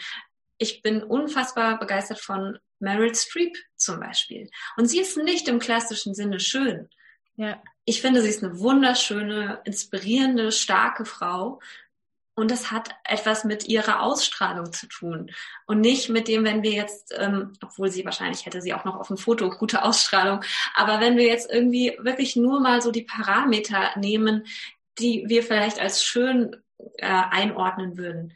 [0.59, 4.51] Ich bin unfassbar begeistert von Meryl Streep zum Beispiel.
[4.77, 6.89] Und sie ist nicht im klassischen Sinne schön.
[7.35, 11.59] Ja ich finde, sie ist eine wunderschöne, inspirierende, starke Frau.
[12.35, 15.31] Und das hat etwas mit ihrer Ausstrahlung zu tun.
[15.67, 18.95] Und nicht mit dem, wenn wir jetzt, ähm, obwohl sie wahrscheinlich hätte sie auch noch
[18.95, 20.43] auf dem Foto gute Ausstrahlung,
[20.73, 24.47] aber wenn wir jetzt irgendwie wirklich nur mal so die Parameter nehmen,
[24.97, 26.55] die wir vielleicht als schön
[26.97, 28.33] äh, einordnen würden,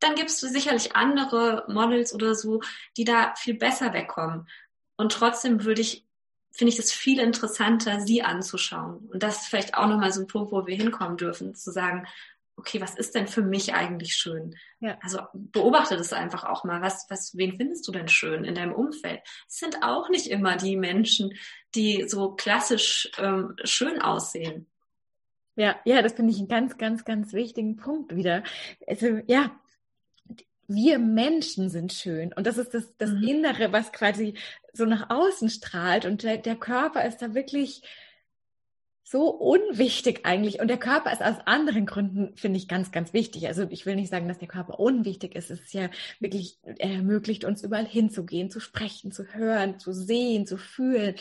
[0.00, 2.60] dann gibt es sicherlich andere Models oder so,
[2.96, 4.48] die da viel besser wegkommen.
[4.96, 6.06] Und trotzdem würde ich
[6.54, 9.08] finde ich es viel interessanter, sie anzuschauen.
[9.12, 12.06] Und das ist vielleicht auch nochmal so ein Punkt, wo wir hinkommen dürfen, zu sagen,
[12.56, 14.54] okay, was ist denn für mich eigentlich schön?
[14.78, 14.96] Ja.
[15.02, 16.80] Also beobachte das einfach auch mal.
[16.80, 19.20] Was, was, wen findest du denn schön in deinem Umfeld?
[19.48, 21.34] Es sind auch nicht immer die Menschen,
[21.74, 24.66] die so klassisch ähm, schön aussehen.
[25.56, 28.44] Ja, ja, das finde ich einen ganz, ganz, ganz wichtigen Punkt wieder.
[28.86, 29.50] Also ja,
[30.68, 32.32] wir Menschen sind schön.
[32.32, 33.22] Und das ist das, das mhm.
[33.24, 34.34] Innere, was quasi
[34.76, 36.04] so nach außen strahlt.
[36.04, 37.82] Und der, der Körper ist da wirklich
[39.06, 40.60] so unwichtig eigentlich.
[40.60, 43.46] Und der Körper ist aus anderen Gründen, finde ich, ganz, ganz wichtig.
[43.46, 45.50] Also ich will nicht sagen, dass der Körper unwichtig ist.
[45.50, 50.46] Es ist ja wirklich, er ermöglicht uns überall hinzugehen, zu sprechen, zu hören, zu sehen,
[50.46, 51.16] zu fühlen.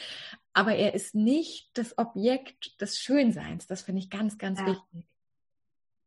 [0.53, 3.67] Aber er ist nicht das Objekt des Schönseins.
[3.67, 4.67] Das finde ich ganz, ganz ja.
[4.67, 5.03] wichtig.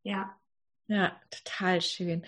[0.03, 0.37] Ja.
[0.89, 2.25] Ja, total schön.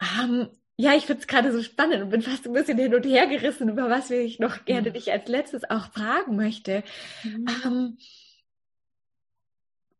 [0.00, 0.48] Um, ähm,
[0.80, 3.26] ja, ich finde es gerade so spannend und bin fast ein bisschen hin und her
[3.26, 4.94] gerissen, über was ich noch gerne mhm.
[4.94, 6.82] dich als letztes auch fragen möchte.
[7.22, 7.46] Mhm.
[7.64, 7.98] Ähm,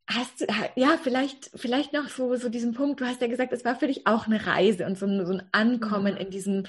[0.06, 3.64] hast du, ja, vielleicht, vielleicht noch so, so diesen Punkt, du hast ja gesagt, es
[3.64, 6.20] war für dich auch eine Reise und so ein, so ein Ankommen mhm.
[6.20, 6.66] in diesem,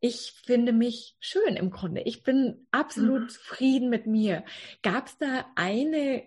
[0.00, 2.00] ich finde mich schön im Grunde.
[2.00, 3.28] Ich bin absolut mhm.
[3.28, 4.44] zufrieden mit mir.
[4.82, 6.24] Gab es da eine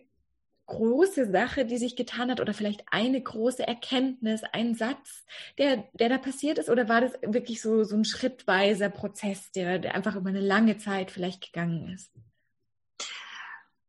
[0.70, 5.26] große Sache, die sich getan hat oder vielleicht eine große Erkenntnis, ein Satz,
[5.58, 6.70] der, der da passiert ist?
[6.70, 10.78] Oder war das wirklich so, so ein schrittweiser Prozess, der, der einfach über eine lange
[10.78, 12.12] Zeit vielleicht gegangen ist?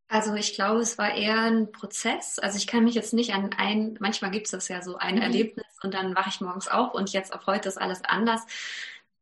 [0.09, 2.41] Also ich glaube, es war eher ein Prozess.
[2.41, 5.15] Also ich kann mich jetzt nicht an ein, manchmal gibt es das ja so ein
[5.15, 5.23] mhm.
[5.23, 8.45] Erlebnis und dann wache ich morgens auf und jetzt auf heute ist alles anders.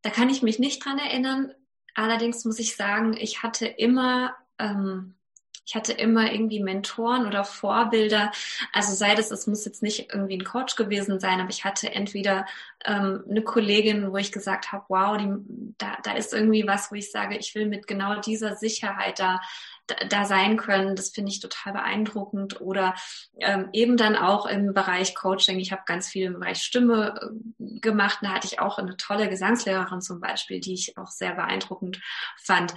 [0.01, 1.53] Da kann ich mich nicht dran erinnern.
[1.95, 5.18] Allerdings muss ich sagen, ich hatte immer ähm,
[5.69, 8.33] ich hatte immer irgendwie Mentoren oder Vorbilder.
[8.73, 11.93] Also sei das, es muss jetzt nicht irgendwie ein Coach gewesen sein, aber ich hatte
[11.93, 12.47] entweder
[12.87, 15.29] ähm, eine Kollegin, wo ich gesagt habe, wow, die,
[15.77, 19.41] da, da ist irgendwie was, wo ich sage, ich will mit genau dieser Sicherheit da
[20.09, 20.97] da sein können.
[20.97, 22.61] Das finde ich total beeindruckend.
[22.61, 22.95] Oder
[23.41, 25.59] ähm, eben dann auch im Bereich Coaching.
[25.59, 27.15] Ich habe ganz viel im Bereich Stimme
[27.59, 28.19] äh, gemacht.
[28.23, 32.01] Da hatte ich auch eine tolle Gesangslehrerin zum Beispiel, die ich auch sehr beeindruckend
[32.37, 32.75] fand.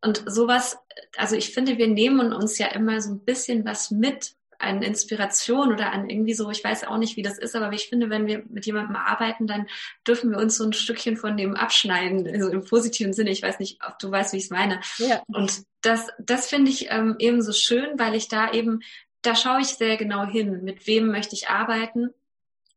[0.00, 0.78] Und sowas,
[1.16, 5.72] also ich finde, wir nehmen uns ja immer so ein bisschen was mit an Inspiration
[5.72, 8.26] oder an irgendwie so, ich weiß auch nicht, wie das ist, aber ich finde, wenn
[8.26, 9.66] wir mit jemandem arbeiten, dann
[10.06, 13.30] dürfen wir uns so ein Stückchen von dem abschneiden, also im positiven Sinne.
[13.30, 14.80] Ich weiß nicht, ob du weißt, wie ich es meine.
[14.98, 15.22] Ja.
[15.26, 18.80] Und das, das finde ich ähm, eben so schön, weil ich da eben,
[19.22, 22.10] da schaue ich sehr genau hin, mit wem möchte ich arbeiten.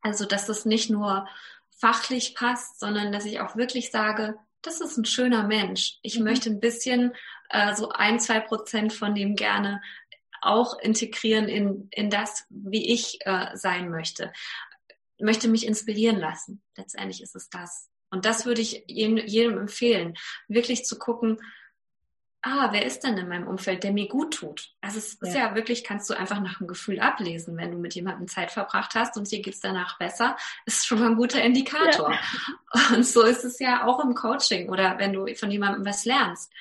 [0.02, 1.28] Also, dass das nicht nur
[1.78, 5.98] fachlich passt, sondern dass ich auch wirklich sage, das ist ein schöner Mensch.
[6.02, 6.26] Ich mhm.
[6.26, 7.14] möchte ein bisschen
[7.50, 9.82] äh, so ein, zwei Prozent von dem gerne
[10.42, 14.32] auch integrieren in, in das, wie ich äh, sein möchte.
[15.18, 16.64] Ich möchte mich inspirieren lassen.
[16.78, 17.90] Letztendlich ist es das.
[18.10, 20.16] Und das würde ich jedem, jedem empfehlen,
[20.48, 21.40] wirklich zu gucken,
[22.42, 24.74] ah, wer ist denn in meinem Umfeld, der mir gut tut?
[24.82, 25.50] Also es ist ja.
[25.50, 28.96] ja wirklich, kannst du einfach nach dem Gefühl ablesen, wenn du mit jemandem Zeit verbracht
[28.96, 32.12] hast und dir geht's danach besser, ist schon mal ein guter Indikator.
[32.12, 32.96] Ja.
[32.96, 36.52] Und so ist es ja auch im Coaching oder wenn du von jemandem was lernst.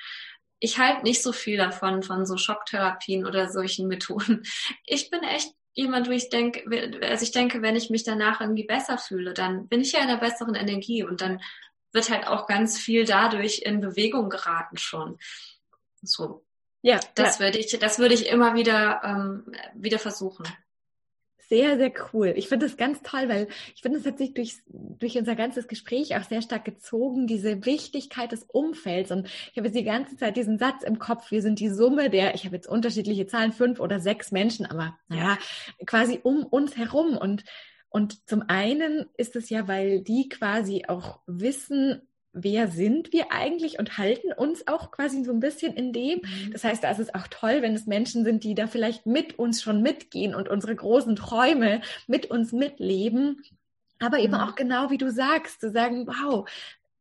[0.59, 4.43] Ich halte nicht so viel davon, von so Schocktherapien oder solchen Methoden.
[4.85, 6.63] Ich bin echt jemand, wo ich denke,
[7.07, 10.09] also ich denke, wenn ich mich danach irgendwie besser fühle, dann bin ich ja in
[10.09, 11.39] einer besseren Energie und dann
[11.93, 15.17] wird halt auch ganz viel dadurch in Bewegung geraten schon.
[16.01, 16.45] So.
[16.81, 16.99] Ja.
[17.15, 17.45] Das ja.
[17.45, 20.45] würde ich, das würde ich immer wieder, ähm, wieder versuchen.
[21.49, 22.33] Sehr, sehr cool.
[22.35, 25.67] Ich finde das ganz toll, weil ich finde, es hat sich durch, durch unser ganzes
[25.67, 29.09] Gespräch auch sehr stark gezogen, diese Wichtigkeit des Umfelds.
[29.09, 32.11] Und ich habe jetzt die ganze Zeit diesen Satz im Kopf, wir sind die Summe
[32.11, 35.39] der, ich habe jetzt unterschiedliche Zahlen, fünf oder sechs Menschen, aber naja,
[35.87, 37.17] quasi um uns herum.
[37.17, 37.43] Und,
[37.89, 43.79] und zum einen ist es ja, weil die quasi auch wissen, wer sind wir eigentlich
[43.79, 46.19] und halten uns auch quasi so ein bisschen in dem.
[46.19, 46.51] Mhm.
[46.51, 49.39] Das heißt, da ist es auch toll, wenn es Menschen sind, die da vielleicht mit
[49.39, 53.43] uns schon mitgehen und unsere großen Träume mit uns mitleben.
[53.99, 54.39] Aber eben mhm.
[54.39, 56.47] auch genau wie du sagst, zu sagen, wow,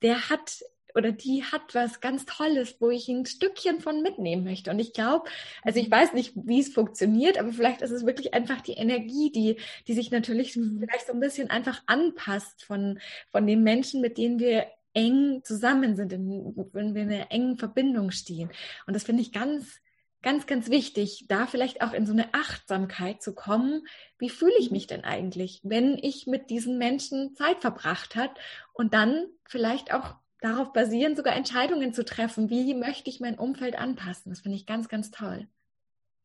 [0.03, 0.63] der hat
[0.95, 4.71] oder die hat was ganz Tolles, wo ich ein Stückchen von mitnehmen möchte.
[4.71, 5.29] Und ich glaube,
[5.63, 5.93] also ich mhm.
[5.93, 9.95] weiß nicht, wie es funktioniert, aber vielleicht ist es wirklich einfach die Energie, die, die
[9.95, 10.81] sich natürlich mhm.
[10.81, 12.99] vielleicht so ein bisschen einfach anpasst von,
[13.31, 18.11] von den Menschen, mit denen wir eng zusammen sind, wenn wir in einer engen Verbindung
[18.11, 18.51] stehen.
[18.87, 19.81] Und das finde ich ganz,
[20.23, 23.87] ganz, ganz wichtig, da vielleicht auch in so eine Achtsamkeit zu kommen.
[24.19, 28.33] Wie fühle ich mich denn eigentlich, wenn ich mit diesen Menschen Zeit verbracht hat
[28.73, 33.77] und dann vielleicht auch darauf basieren, sogar Entscheidungen zu treffen, wie möchte ich mein Umfeld
[33.77, 34.31] anpassen.
[34.31, 35.49] Das finde ich ganz, ganz toll.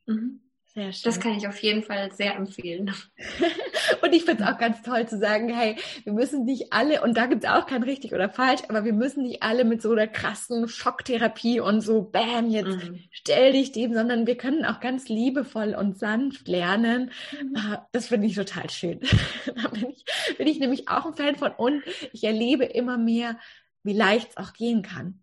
[0.05, 0.41] Mhm.
[0.73, 1.03] Sehr schön.
[1.03, 2.91] Das kann ich auf jeden Fall sehr empfehlen.
[4.01, 7.17] und ich finde es auch ganz toll zu sagen, hey, wir müssen nicht alle, und
[7.17, 9.91] da gibt es auch kein richtig oder falsch, aber wir müssen nicht alle mit so
[9.91, 12.99] einer krassen Schocktherapie und so, bam, jetzt mhm.
[13.11, 17.11] stell dich dem, sondern wir können auch ganz liebevoll und sanft lernen.
[17.41, 17.55] Mhm.
[17.55, 18.99] Ah, das finde ich total schön.
[19.55, 20.05] da bin ich,
[20.37, 23.37] bin ich nämlich auch ein Fan von und ich erlebe immer mehr,
[23.83, 25.19] wie leicht es auch gehen kann.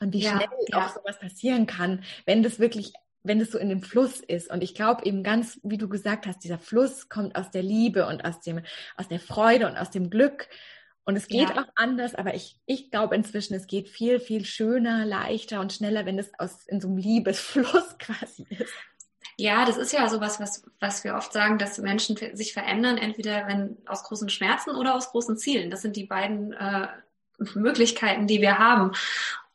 [0.00, 0.86] Und wie ja, schnell ja.
[0.86, 4.50] auch sowas passieren kann, wenn das wirklich wenn es so in dem Fluss ist.
[4.50, 8.06] Und ich glaube eben ganz, wie du gesagt hast, dieser Fluss kommt aus der Liebe
[8.06, 8.62] und aus dem,
[8.96, 10.48] aus der Freude und aus dem Glück.
[11.04, 11.62] Und es geht ja.
[11.62, 16.06] auch anders, aber ich, ich glaube inzwischen, es geht viel, viel schöner, leichter und schneller,
[16.06, 18.72] wenn es aus, in so einem Liebesfluss quasi ist.
[19.36, 23.46] Ja, das ist ja sowas, was, was wir oft sagen, dass Menschen sich verändern, entweder
[23.46, 25.70] wenn aus großen Schmerzen oder aus großen Zielen.
[25.70, 26.88] Das sind die beiden äh,
[27.54, 28.92] Möglichkeiten, die wir haben.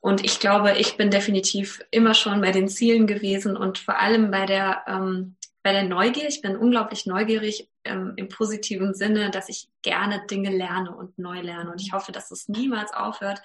[0.06, 4.30] Und ich glaube, ich bin definitiv immer schon bei den Zielen gewesen und vor allem
[4.30, 6.28] bei der, ähm, bei der Neugier.
[6.28, 11.42] Ich bin unglaublich neugierig ähm, im positiven Sinne, dass ich gerne Dinge lerne und neu
[11.42, 11.72] lerne.
[11.72, 13.42] Und ich hoffe, dass es niemals aufhört.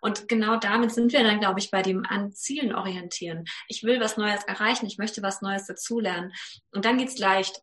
[0.00, 3.44] Und genau damit sind wir dann, glaube ich, bei dem an Zielen orientieren.
[3.68, 4.86] Ich will was Neues erreichen.
[4.86, 6.32] Ich möchte was Neues dazulernen.
[6.72, 7.62] Und dann geht's leicht.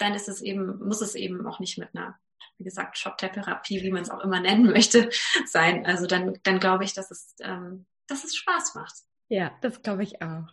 [0.00, 2.18] Dann ist es eben, muss es eben auch nicht mit einer
[2.58, 5.10] wie gesagt, Schocktherapie, wie man es auch immer nennen möchte,
[5.46, 5.86] sein.
[5.86, 8.94] Also dann, dann glaube ich, dass es, ähm, dass es Spaß macht.
[9.28, 10.46] Ja, das glaube ich auch.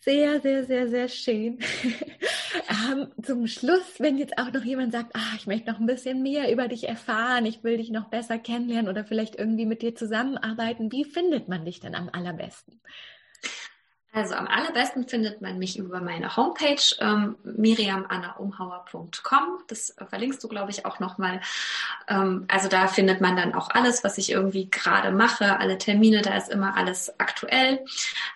[0.00, 1.58] Sehr, sehr, sehr, sehr schön.
[2.68, 6.22] ähm, zum Schluss, wenn jetzt auch noch jemand sagt, ah, ich möchte noch ein bisschen
[6.22, 9.94] mehr über dich erfahren, ich will dich noch besser kennenlernen oder vielleicht irgendwie mit dir
[9.94, 12.82] zusammenarbeiten, wie findet man dich denn am allerbesten?
[14.14, 19.62] Also am allerbesten findet man mich über meine Homepage ähm, miriamannaumhauer.com.
[19.68, 21.40] Das verlinkst du, glaube ich, auch nochmal.
[22.08, 26.20] Ähm, also da findet man dann auch alles, was ich irgendwie gerade mache, alle Termine,
[26.20, 27.86] da ist immer alles aktuell.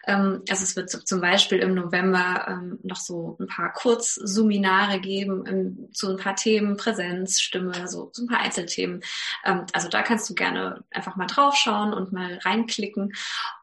[0.07, 5.45] Ähm, also es wird zum Beispiel im November ähm, noch so ein paar Kurzsuminare geben
[5.47, 9.03] ähm, zu ein paar Themen, Präsenz, Stimme, so, so ein paar Einzelthemen.
[9.45, 13.12] Ähm, also da kannst du gerne einfach mal draufschauen und mal reinklicken.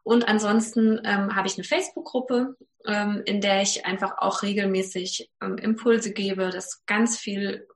[0.04, 5.58] Und ansonsten ähm, habe ich eine Facebook-Gruppe, ähm, in der ich einfach auch regelmäßig ähm,
[5.58, 6.50] Impulse gebe.
[6.50, 7.68] dass ganz viel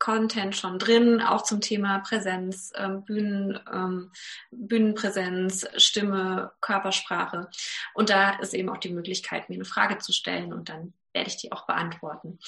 [0.00, 4.10] Content schon drin, auch zum Thema Präsenz, ähm, Bühnen, ähm,
[4.50, 7.48] Bühnenpräsenz, Stimme, Körpersprache.
[7.94, 11.28] Und da ist eben auch die Möglichkeit, mir eine Frage zu stellen und dann werde
[11.28, 12.38] ich die auch beantworten.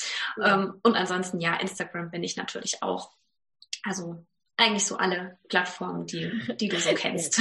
[0.43, 3.13] Ähm, und ansonsten, ja, Instagram bin ich natürlich auch.
[3.85, 4.25] Also
[4.57, 7.41] eigentlich so alle Plattformen, die, die du so kennst.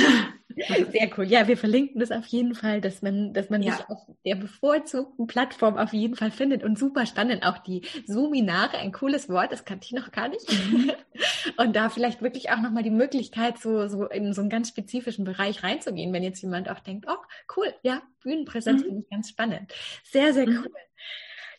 [0.92, 1.26] Sehr cool.
[1.26, 3.76] Ja, wir verlinken das auf jeden Fall, dass man, dass man ja.
[3.76, 6.64] dich auf der bevorzugten Plattform auf jeden Fall findet.
[6.64, 10.50] Und super spannend auch die Suminare, ein cooles Wort, das kannte ich noch gar nicht.
[10.50, 10.92] Mhm.
[11.58, 15.26] Und da vielleicht wirklich auch nochmal die Möglichkeit, so, so in so einen ganz spezifischen
[15.26, 17.18] Bereich reinzugehen, wenn jetzt jemand auch denkt, oh,
[17.56, 18.86] cool, ja, Bühnenpräsenz mhm.
[18.86, 19.74] finde ich ganz spannend.
[20.04, 20.66] Sehr, sehr mhm.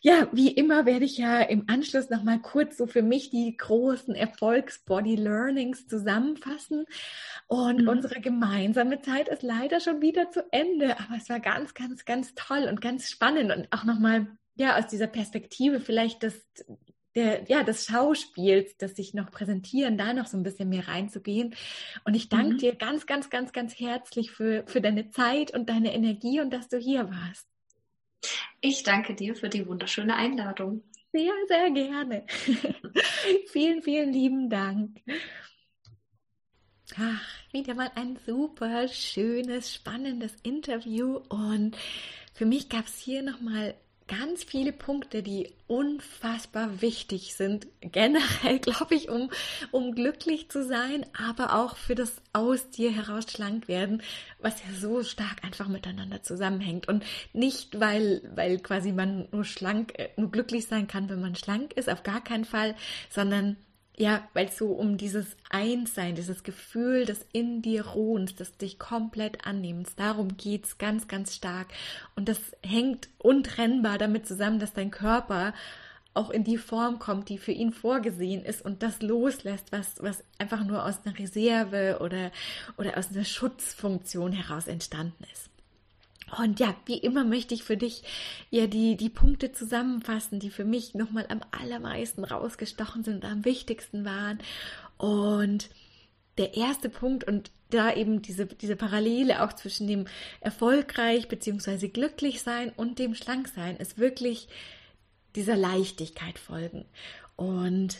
[0.05, 4.13] Ja, wie immer werde ich ja im Anschluss nochmal kurz so für mich die großen
[4.13, 6.85] Erfolgs-Body-Learnings zusammenfassen.
[7.47, 7.87] Und mhm.
[7.87, 10.99] unsere gemeinsame Zeit ist leider schon wieder zu Ende.
[10.99, 14.87] Aber es war ganz, ganz, ganz toll und ganz spannend und auch nochmal, ja, aus
[14.87, 16.33] dieser Perspektive vielleicht das,
[17.15, 21.55] der, ja, des Schauspiels, das sich noch präsentieren, da noch so ein bisschen mehr reinzugehen.
[22.03, 22.57] Und ich danke mhm.
[22.57, 26.67] dir ganz, ganz, ganz, ganz herzlich für, für deine Zeit und deine Energie und dass
[26.67, 27.47] du hier warst.
[28.65, 30.83] Ich danke dir für die wunderschöne Einladung.
[31.11, 32.25] Sehr, sehr gerne.
[33.51, 35.01] vielen, vielen lieben Dank.
[36.97, 41.75] Ach, wieder mal ein super schönes, spannendes Interview und
[42.33, 43.75] für mich gab es hier nochmal
[44.07, 49.31] ganz viele Punkte, die unfassbar wichtig sind, generell, glaube ich, um,
[49.71, 54.01] um glücklich zu sein, aber auch für das aus dir heraus schlank werden,
[54.39, 56.87] was ja so stark einfach miteinander zusammenhängt.
[56.87, 61.35] Und nicht, weil, weil quasi man nur schlank, äh, nur glücklich sein kann, wenn man
[61.35, 62.75] schlank ist, auf gar keinen Fall,
[63.09, 63.57] sondern
[63.95, 68.79] ja, weil es so um dieses Einssein, dieses Gefühl des in dir Ruhens, des dich
[68.79, 71.67] komplett annimmens, darum geht's ganz, ganz stark.
[72.15, 75.53] Und das hängt untrennbar damit zusammen, dass dein Körper
[76.15, 80.23] auch in die Form kommt, die für ihn vorgesehen ist und das loslässt, was, was
[80.37, 82.31] einfach nur aus einer Reserve oder,
[82.77, 85.52] oder aus einer Schutzfunktion heraus entstanden ist.
[86.37, 88.03] Und ja, wie immer möchte ich für dich
[88.49, 93.45] ja die, die Punkte zusammenfassen, die für mich nochmal am allermeisten rausgestochen sind und am
[93.45, 94.39] wichtigsten waren.
[94.97, 95.69] Und
[96.37, 100.05] der erste Punkt und da eben diese, diese Parallele auch zwischen dem
[100.41, 101.87] erfolgreich bzw.
[101.87, 104.47] glücklich sein und dem schlank sein ist wirklich
[105.35, 106.85] dieser Leichtigkeit folgen.
[107.35, 107.97] Und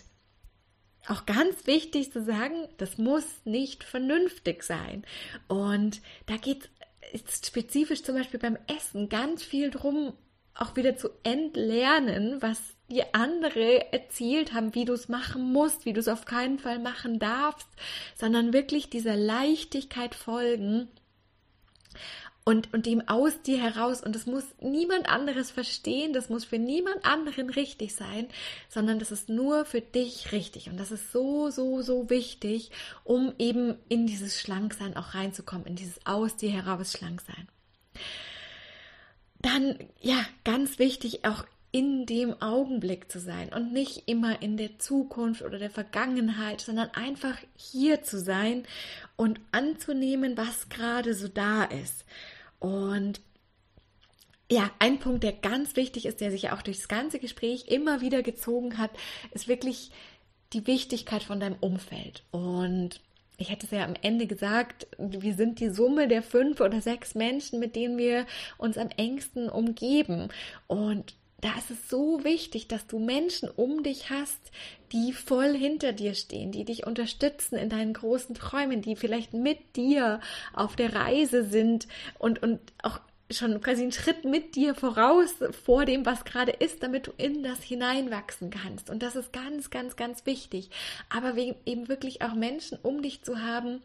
[1.08, 5.04] auch ganz wichtig zu sagen, das muss nicht vernünftig sein.
[5.48, 6.70] Und da geht es
[7.14, 10.14] ist spezifisch zum Beispiel beim Essen ganz viel drum,
[10.55, 12.59] auch wieder zu entlernen, was
[12.89, 16.80] die andere erzählt haben, wie du es machen musst, wie du es auf keinen Fall
[16.80, 17.68] machen darfst,
[18.16, 20.89] sondern wirklich dieser Leichtigkeit folgen
[22.46, 24.02] und, und dem aus dir heraus.
[24.02, 28.28] Und das muss niemand anderes verstehen, das muss für niemand anderen richtig sein,
[28.70, 30.70] sondern das ist nur für dich richtig.
[30.70, 32.72] Und das ist so, so, so wichtig,
[33.04, 37.48] um eben in dieses Schlanksein auch reinzukommen, in dieses aus dir heraus Schlanksein.
[39.41, 44.78] Dann, ja, ganz wichtig, auch in dem Augenblick zu sein und nicht immer in der
[44.78, 48.64] Zukunft oder der Vergangenheit, sondern einfach hier zu sein
[49.16, 52.06] und anzunehmen, was gerade so da ist.
[52.64, 53.20] Und
[54.49, 57.68] ja, ein Punkt, der ganz wichtig ist, der sich ja auch durch das ganze Gespräch
[57.68, 58.91] immer wieder gezogen hat,
[59.32, 59.91] ist wirklich
[60.53, 62.24] die Wichtigkeit von deinem Umfeld.
[62.32, 63.01] Und
[63.36, 67.16] ich hätte es ja am Ende gesagt, wir sind die Summe der fünf oder sechs
[67.16, 68.26] Menschen, mit denen wir
[68.57, 70.30] uns am engsten umgeben.
[70.68, 74.39] Und da ist es so wichtig, dass du Menschen um dich hast,
[74.94, 79.76] die voll hinter dir stehen, die dich unterstützen in deinen großen Träumen, die vielleicht mit
[79.76, 80.22] dir
[80.54, 81.88] auf der Reise sind
[82.18, 85.36] und, und auch schon quasi einen Schritt mit dir voraus
[85.66, 88.89] vor dem, was gerade ist, damit du in das hineinwachsen kannst.
[88.89, 90.70] Und das ist ganz, ganz, ganz wichtig.
[91.10, 93.82] Aber eben wirklich auch Menschen um dich zu haben,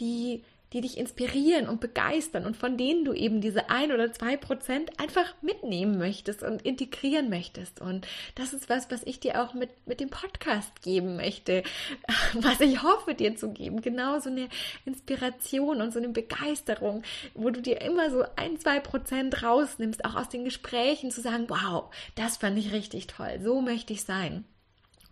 [0.00, 0.42] die
[0.72, 4.98] die dich inspirieren und begeistern und von denen du eben diese ein oder zwei Prozent
[5.00, 7.80] einfach mitnehmen möchtest und integrieren möchtest.
[7.80, 11.62] Und das ist was, was ich dir auch mit, mit dem Podcast geben möchte,
[12.34, 13.80] was ich hoffe dir zu geben.
[13.80, 14.48] Genau so eine
[14.84, 17.02] Inspiration und so eine Begeisterung,
[17.34, 21.46] wo du dir immer so ein, zwei Prozent rausnimmst, auch aus den Gesprächen zu sagen,
[21.48, 24.44] wow, das fand ich richtig toll, so möchte ich sein.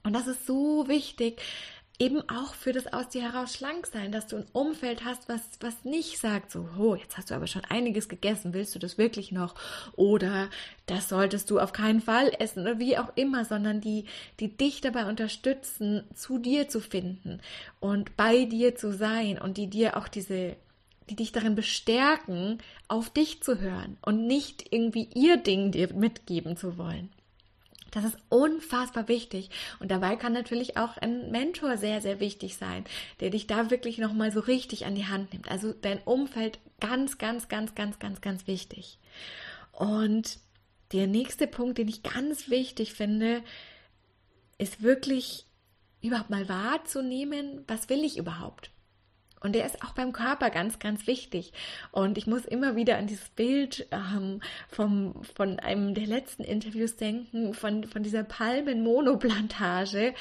[0.04, 1.40] Und das ist so wichtig,
[1.98, 5.42] eben auch für das aus dir heraus schlank sein, dass du ein Umfeld hast, was,
[5.60, 8.98] was nicht sagt, so, oh, jetzt hast du aber schon einiges gegessen, willst du das
[8.98, 9.54] wirklich noch?
[9.94, 10.50] Oder
[10.86, 14.06] das solltest du auf keinen Fall essen oder wie auch immer, sondern die,
[14.40, 17.40] die dich dabei unterstützen, zu dir zu finden
[17.78, 20.56] und bei dir zu sein und die dir auch diese
[21.10, 26.56] die dich darin bestärken, auf dich zu hören und nicht irgendwie ihr Ding dir mitgeben
[26.56, 27.10] zu wollen.
[27.94, 29.50] Das ist unfassbar wichtig.
[29.78, 32.84] Und dabei kann natürlich auch ein Mentor sehr, sehr wichtig sein,
[33.20, 35.48] der dich da wirklich nochmal so richtig an die Hand nimmt.
[35.48, 38.98] Also dein Umfeld ganz, ganz, ganz, ganz, ganz, ganz wichtig.
[39.70, 40.40] Und
[40.92, 43.44] der nächste Punkt, den ich ganz wichtig finde,
[44.58, 45.46] ist wirklich
[46.02, 48.70] überhaupt mal wahrzunehmen, was will ich überhaupt?
[49.44, 51.52] Und der ist auch beim Körper ganz, ganz wichtig.
[51.92, 56.96] Und ich muss immer wieder an dieses Bild ähm, vom, von einem der letzten Interviews
[56.96, 60.14] denken, von, von dieser Palmenmonoplantage,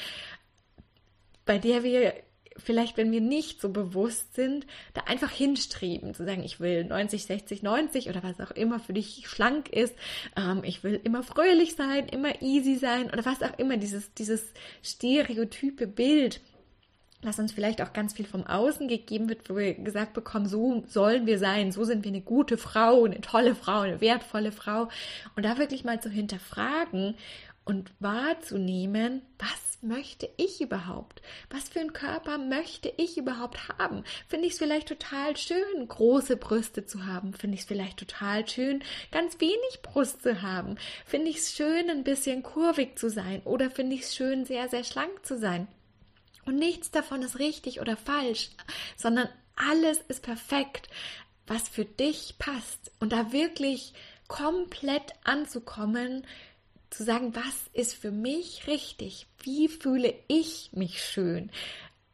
[1.45, 2.13] bei der wir
[2.57, 7.23] vielleicht, wenn wir nicht so bewusst sind, da einfach hinstreben, zu sagen, ich will 90,
[7.23, 9.95] 60, 90 oder was auch immer für dich schlank ist.
[10.35, 14.53] Ähm, ich will immer fröhlich sein, immer easy sein oder was auch immer, dieses, dieses
[14.83, 16.41] stereotype Bild
[17.25, 20.83] was uns vielleicht auch ganz viel vom Außen gegeben wird, wo wir gesagt bekommen, so
[20.87, 24.89] sollen wir sein, so sind wir eine gute Frau, eine tolle Frau, eine wertvolle Frau.
[25.35, 27.15] Und da wirklich mal zu hinterfragen
[27.65, 31.21] und wahrzunehmen, was möchte ich überhaupt?
[31.49, 34.03] Was für einen Körper möchte ich überhaupt haben?
[34.27, 37.33] Finde ich es vielleicht total schön, große Brüste zu haben?
[37.33, 40.77] Finde ich es vielleicht total schön, ganz wenig Brust zu haben?
[41.05, 43.41] Finde ich es schön, ein bisschen kurvig zu sein?
[43.45, 45.67] Oder finde ich es schön, sehr, sehr schlank zu sein?
[46.45, 48.49] Und nichts davon ist richtig oder falsch,
[48.95, 50.89] sondern alles ist perfekt,
[51.47, 52.91] was für dich passt.
[52.99, 53.93] Und da wirklich
[54.27, 56.25] komplett anzukommen,
[56.89, 59.27] zu sagen, was ist für mich richtig?
[59.41, 61.51] Wie fühle ich mich schön?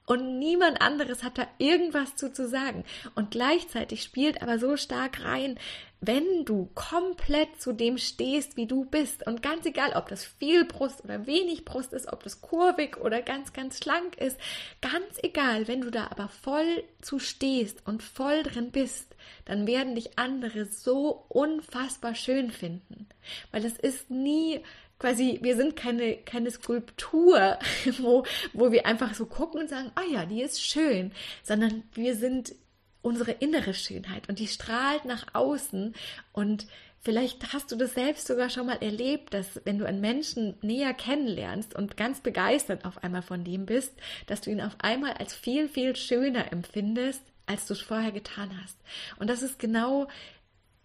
[0.06, 2.84] Und niemand anderes hat da irgendwas zu, zu sagen.
[3.14, 5.60] Und gleichzeitig spielt aber so stark rein,
[6.02, 10.64] wenn du komplett zu dem stehst, wie du bist, und ganz egal, ob das viel
[10.66, 14.38] Brust oder wenig Brust ist, ob das kurvig oder ganz, ganz schlank ist,
[14.82, 19.96] ganz egal, wenn du da aber voll zu stehst und voll drin bist, dann werden
[19.96, 23.08] dich andere so unfassbar schön finden.
[23.52, 24.62] Weil das ist nie
[25.00, 27.60] quasi, wir sind keine, keine Skulptur,
[28.00, 28.24] wo,
[28.54, 31.12] wo wir einfach so gucken und sagen, ah oh ja, die ist schön,
[31.44, 32.54] sondern wir sind
[33.02, 35.96] unsere innere Schönheit und die strahlt nach außen
[36.34, 36.68] und
[37.02, 40.94] Vielleicht hast du das selbst sogar schon mal erlebt, dass wenn du einen Menschen näher
[40.94, 43.94] kennenlernst und ganz begeistert auf einmal von dem bist,
[44.28, 48.52] dass du ihn auf einmal als viel, viel schöner empfindest, als du es vorher getan
[48.62, 48.78] hast.
[49.18, 50.10] Und das ist genau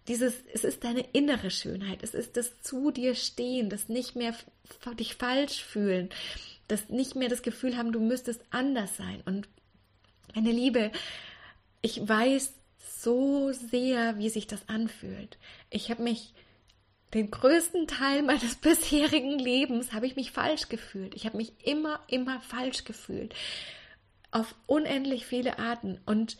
[0.06, 4.34] dieses, es ist deine innere Schönheit, es ist das zu dir stehen, das nicht mehr
[4.98, 6.10] dich falsch fühlen,
[6.68, 9.20] das nicht mehr das Gefühl haben, du müsstest anders sein.
[9.24, 9.48] Und
[10.34, 10.92] meine Liebe,
[11.84, 15.36] ich weiß so sehr, wie sich das anfühlt.
[15.68, 16.32] Ich habe mich
[17.12, 21.14] den größten Teil meines bisherigen Lebens habe ich mich falsch gefühlt.
[21.14, 23.34] Ich habe mich immer, immer falsch gefühlt.
[24.30, 26.00] Auf unendlich viele Arten.
[26.06, 26.38] Und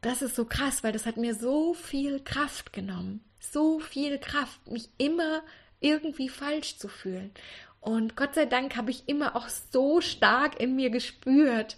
[0.00, 3.24] das ist so krass, weil das hat mir so viel Kraft genommen.
[3.40, 5.42] So viel Kraft, mich immer
[5.80, 7.32] irgendwie falsch zu fühlen.
[7.80, 11.76] Und Gott sei Dank habe ich immer auch so stark in mir gespürt,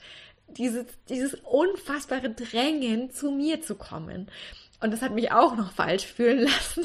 [0.57, 4.30] dieses, dieses unfassbare Drängen, zu mir zu kommen.
[4.80, 6.84] Und das hat mich auch noch falsch fühlen lassen,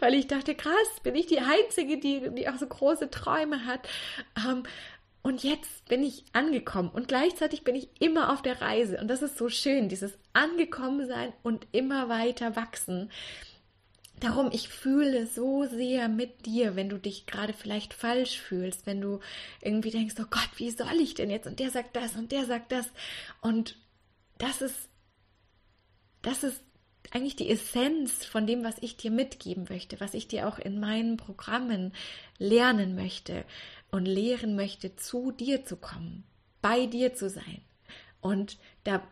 [0.00, 0.72] weil ich dachte, krass,
[1.02, 3.86] bin ich die Einzige, die, die auch so große Träume hat.
[4.36, 4.62] Ähm,
[5.22, 8.98] und jetzt bin ich angekommen und gleichzeitig bin ich immer auf der Reise.
[8.98, 13.10] Und das ist so schön, dieses Angekommensein und immer weiter wachsen.
[14.20, 19.00] Darum, ich fühle so sehr mit dir, wenn du dich gerade vielleicht falsch fühlst, wenn
[19.00, 19.20] du
[19.60, 21.46] irgendwie denkst, oh Gott, wie soll ich denn jetzt?
[21.46, 22.90] Und der sagt das und der sagt das.
[23.40, 23.76] Und
[24.38, 24.88] das ist,
[26.22, 26.62] das ist
[27.10, 30.80] eigentlich die Essenz von dem, was ich dir mitgeben möchte, was ich dir auch in
[30.80, 31.92] meinen Programmen
[32.38, 33.44] lernen möchte
[33.90, 36.24] und lehren möchte, zu dir zu kommen,
[36.60, 37.62] bei dir zu sein.
[38.20, 39.02] Und da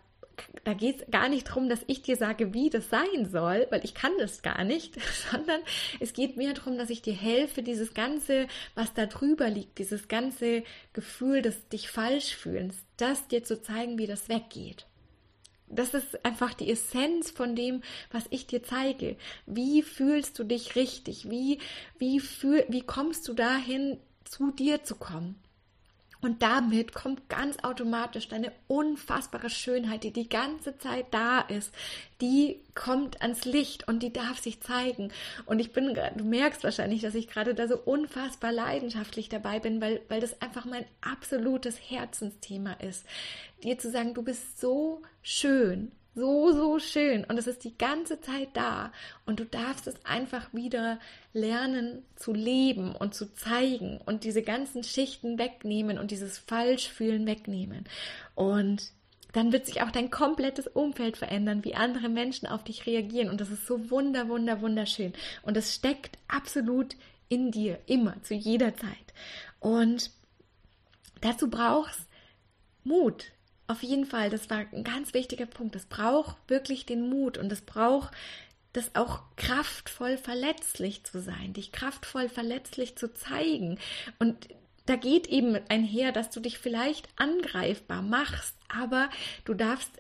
[0.64, 3.84] da geht es gar nicht darum, dass ich dir sage, wie das sein soll, weil
[3.84, 4.95] ich kann das gar nicht,
[5.30, 5.61] sondern
[6.01, 10.09] es geht mehr darum, dass ich dir helfe, dieses Ganze, was da drüber liegt, dieses
[10.09, 14.87] ganze Gefühl des dich falsch fühlens, das dir zu zeigen, wie das weggeht.
[15.68, 17.82] Das ist einfach die Essenz von dem,
[18.12, 19.16] was ich dir zeige.
[19.47, 21.28] Wie fühlst du dich richtig?
[21.28, 21.59] Wie,
[21.99, 25.37] wie, fühl, wie kommst du dahin, zu dir zu kommen?
[26.27, 31.72] Und damit kommt ganz automatisch deine unfassbare Schönheit, die die ganze Zeit da ist,
[32.20, 35.12] die kommt ans Licht und die darf sich zeigen.
[35.45, 39.81] Und ich bin, du merkst wahrscheinlich, dass ich gerade da so unfassbar leidenschaftlich dabei bin,
[39.81, 43.07] weil, weil das einfach mein absolutes Herzensthema ist.
[43.62, 48.20] Dir zu sagen, du bist so schön so, so schön und es ist die ganze
[48.22, 48.91] Zeit da
[49.27, 50.99] und du darfst es einfach wieder
[51.37, 57.84] lernen zu leben und zu zeigen und diese ganzen Schichten wegnehmen und dieses Falschfühlen wegnehmen.
[58.34, 58.91] Und
[59.32, 63.41] dann wird sich auch dein komplettes Umfeld verändern, wie andere Menschen auf dich reagieren und
[63.41, 65.12] das ist so wunder, wunder, wunderschön
[65.43, 66.97] und es steckt absolut
[67.28, 69.12] in dir, immer, zu jeder Zeit.
[69.61, 70.11] Und
[71.20, 72.07] dazu brauchst
[72.82, 73.26] Mut,
[73.68, 75.74] auf jeden Fall, das war ein ganz wichtiger Punkt.
[75.74, 78.14] Es braucht wirklich den Mut und es braucht
[78.77, 83.79] das auch kraftvoll verletzlich zu sein, dich kraftvoll verletzlich zu zeigen.
[84.18, 84.49] Und
[84.87, 89.11] da geht eben einher, dass du dich vielleicht angreifbar machst, aber
[89.45, 89.91] du darfst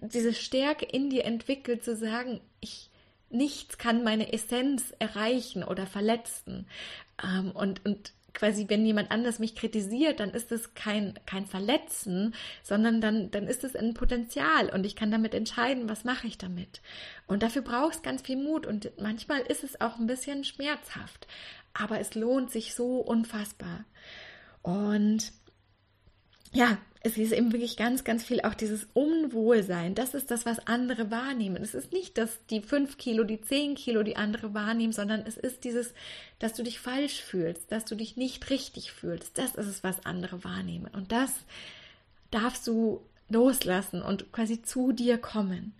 [0.00, 2.90] diese Stärke in dir entwickeln, zu sagen, ich,
[3.30, 6.66] nichts kann meine Essenz erreichen oder verletzen.
[7.22, 12.34] Ähm, und, und quasi, wenn jemand anders mich kritisiert, dann ist es kein, kein Verletzen,
[12.62, 16.38] sondern dann, dann ist es ein Potenzial und ich kann damit entscheiden, was mache ich
[16.38, 16.80] damit.
[17.26, 21.26] Und dafür brauchst ganz viel Mut und manchmal ist es auch ein bisschen schmerzhaft,
[21.74, 23.84] aber es lohnt sich so unfassbar.
[24.62, 25.32] Und
[26.52, 26.78] ja,
[27.08, 29.94] es ist eben wirklich ganz, ganz viel auch dieses Unwohlsein.
[29.94, 31.62] Das ist das, was andere wahrnehmen.
[31.62, 35.36] Es ist nicht, dass die fünf Kilo, die zehn Kilo die andere wahrnehmen, sondern es
[35.36, 35.94] ist dieses,
[36.38, 39.38] dass du dich falsch fühlst, dass du dich nicht richtig fühlst.
[39.38, 40.90] Das ist es, was andere wahrnehmen.
[40.92, 41.32] Und das
[42.30, 45.74] darfst du loslassen und quasi zu dir kommen.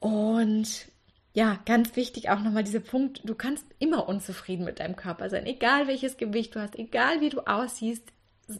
[0.00, 0.86] Und
[1.34, 5.46] ja, ganz wichtig auch nochmal dieser Punkt, du kannst immer unzufrieden mit deinem Körper sein,
[5.46, 8.02] egal welches Gewicht du hast, egal wie du aussiehst,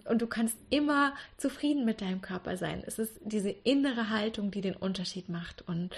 [0.04, 2.82] und du kannst immer zufrieden mit deinem Körper sein.
[2.86, 5.62] Es ist diese innere Haltung, die den Unterschied macht.
[5.66, 5.90] Und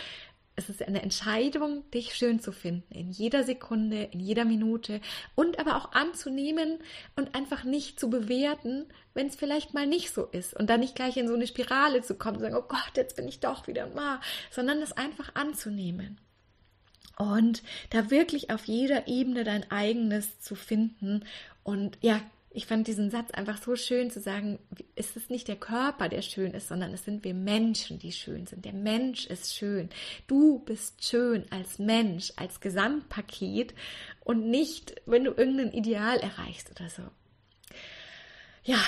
[0.57, 5.01] es ist eine Entscheidung, dich schön zu finden, in jeder Sekunde, in jeder Minute
[5.35, 6.79] und aber auch anzunehmen
[7.17, 10.95] und einfach nicht zu bewerten, wenn es vielleicht mal nicht so ist und dann nicht
[10.95, 13.87] gleich in so eine Spirale zu kommen sagen, oh Gott, jetzt bin ich doch wieder
[13.89, 14.21] mal,
[14.51, 16.19] sondern es einfach anzunehmen.
[17.17, 21.25] Und da wirklich auf jeder Ebene dein eigenes zu finden
[21.65, 22.21] und ja,
[22.53, 24.59] ich fand diesen Satz einfach so schön zu sagen,
[24.97, 28.47] es ist nicht der Körper, der schön ist, sondern es sind wir Menschen, die schön
[28.47, 28.65] sind.
[28.65, 29.89] Der Mensch ist schön.
[30.27, 33.73] Du bist schön als Mensch, als Gesamtpaket
[34.25, 37.03] und nicht, wenn du irgendein Ideal erreichst oder so.
[38.65, 38.79] Ja,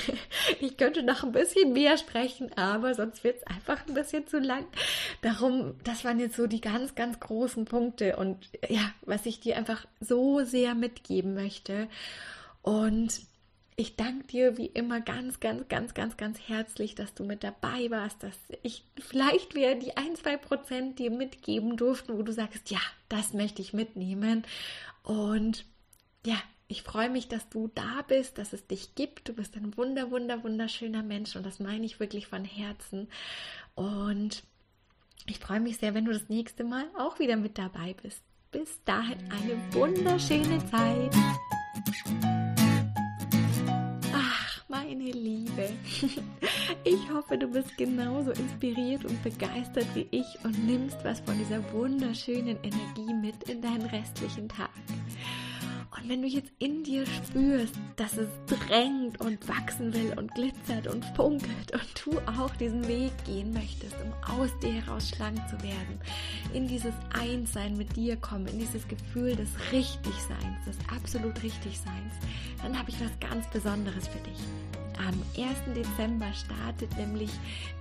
[0.60, 4.38] ich könnte noch ein bisschen mehr sprechen, aber sonst wird es einfach ein bisschen zu
[4.38, 4.66] lang.
[5.20, 9.58] Darum, das waren jetzt so die ganz, ganz großen Punkte und ja, was ich dir
[9.58, 11.88] einfach so sehr mitgeben möchte.
[12.62, 13.20] Und
[13.76, 17.90] ich danke dir wie immer ganz, ganz, ganz, ganz, ganz herzlich, dass du mit dabei
[17.90, 22.70] warst, dass ich vielleicht wieder die ein, zwei Prozent dir mitgeben durften, wo du sagst,
[22.70, 24.44] ja, das möchte ich mitnehmen.
[25.02, 25.64] Und
[26.24, 26.36] ja,
[26.68, 29.28] ich freue mich, dass du da bist, dass es dich gibt.
[29.28, 33.08] Du bist ein wunder, wunder, wunderschöner Mensch und das meine ich wirklich von Herzen.
[33.74, 34.44] Und
[35.26, 38.22] ich freue mich sehr, wenn du das nächste Mal auch wieder mit dabei bist.
[38.50, 41.14] Bis dahin eine wunderschöne Zeit
[45.02, 45.70] meine Liebe.
[46.84, 51.62] Ich hoffe, du bist genauso inspiriert und begeistert wie ich und nimmst was von dieser
[51.72, 54.70] wunderschönen Energie mit in deinen restlichen Tag.
[55.96, 60.88] Und wenn du jetzt in dir spürst, dass es drängt und wachsen will und glitzert
[60.88, 65.62] und funkelt und du auch diesen Weg gehen möchtest, um aus dir heraus schlank zu
[65.62, 66.00] werden,
[66.54, 72.14] in dieses Einssein mit dir kommen, in dieses Gefühl des Richtigseins, des absolut Richtigseins,
[72.62, 74.81] dann habe ich was ganz Besonderes für dich.
[74.98, 75.74] Am 1.
[75.74, 77.30] Dezember startet nämlich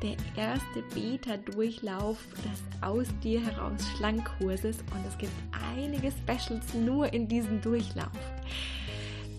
[0.01, 5.33] der erste Beta-Durchlauf des Aus dir heraus Schlankkurses und es gibt
[5.75, 8.11] einige Specials nur in diesem Durchlauf.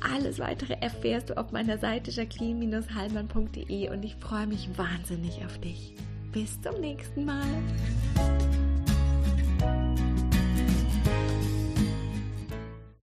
[0.00, 5.94] Alles weitere erfährst du auf meiner Seite jacqueline-hallmann.de und ich freue mich wahnsinnig auf dich.
[6.32, 7.46] Bis zum nächsten Mal.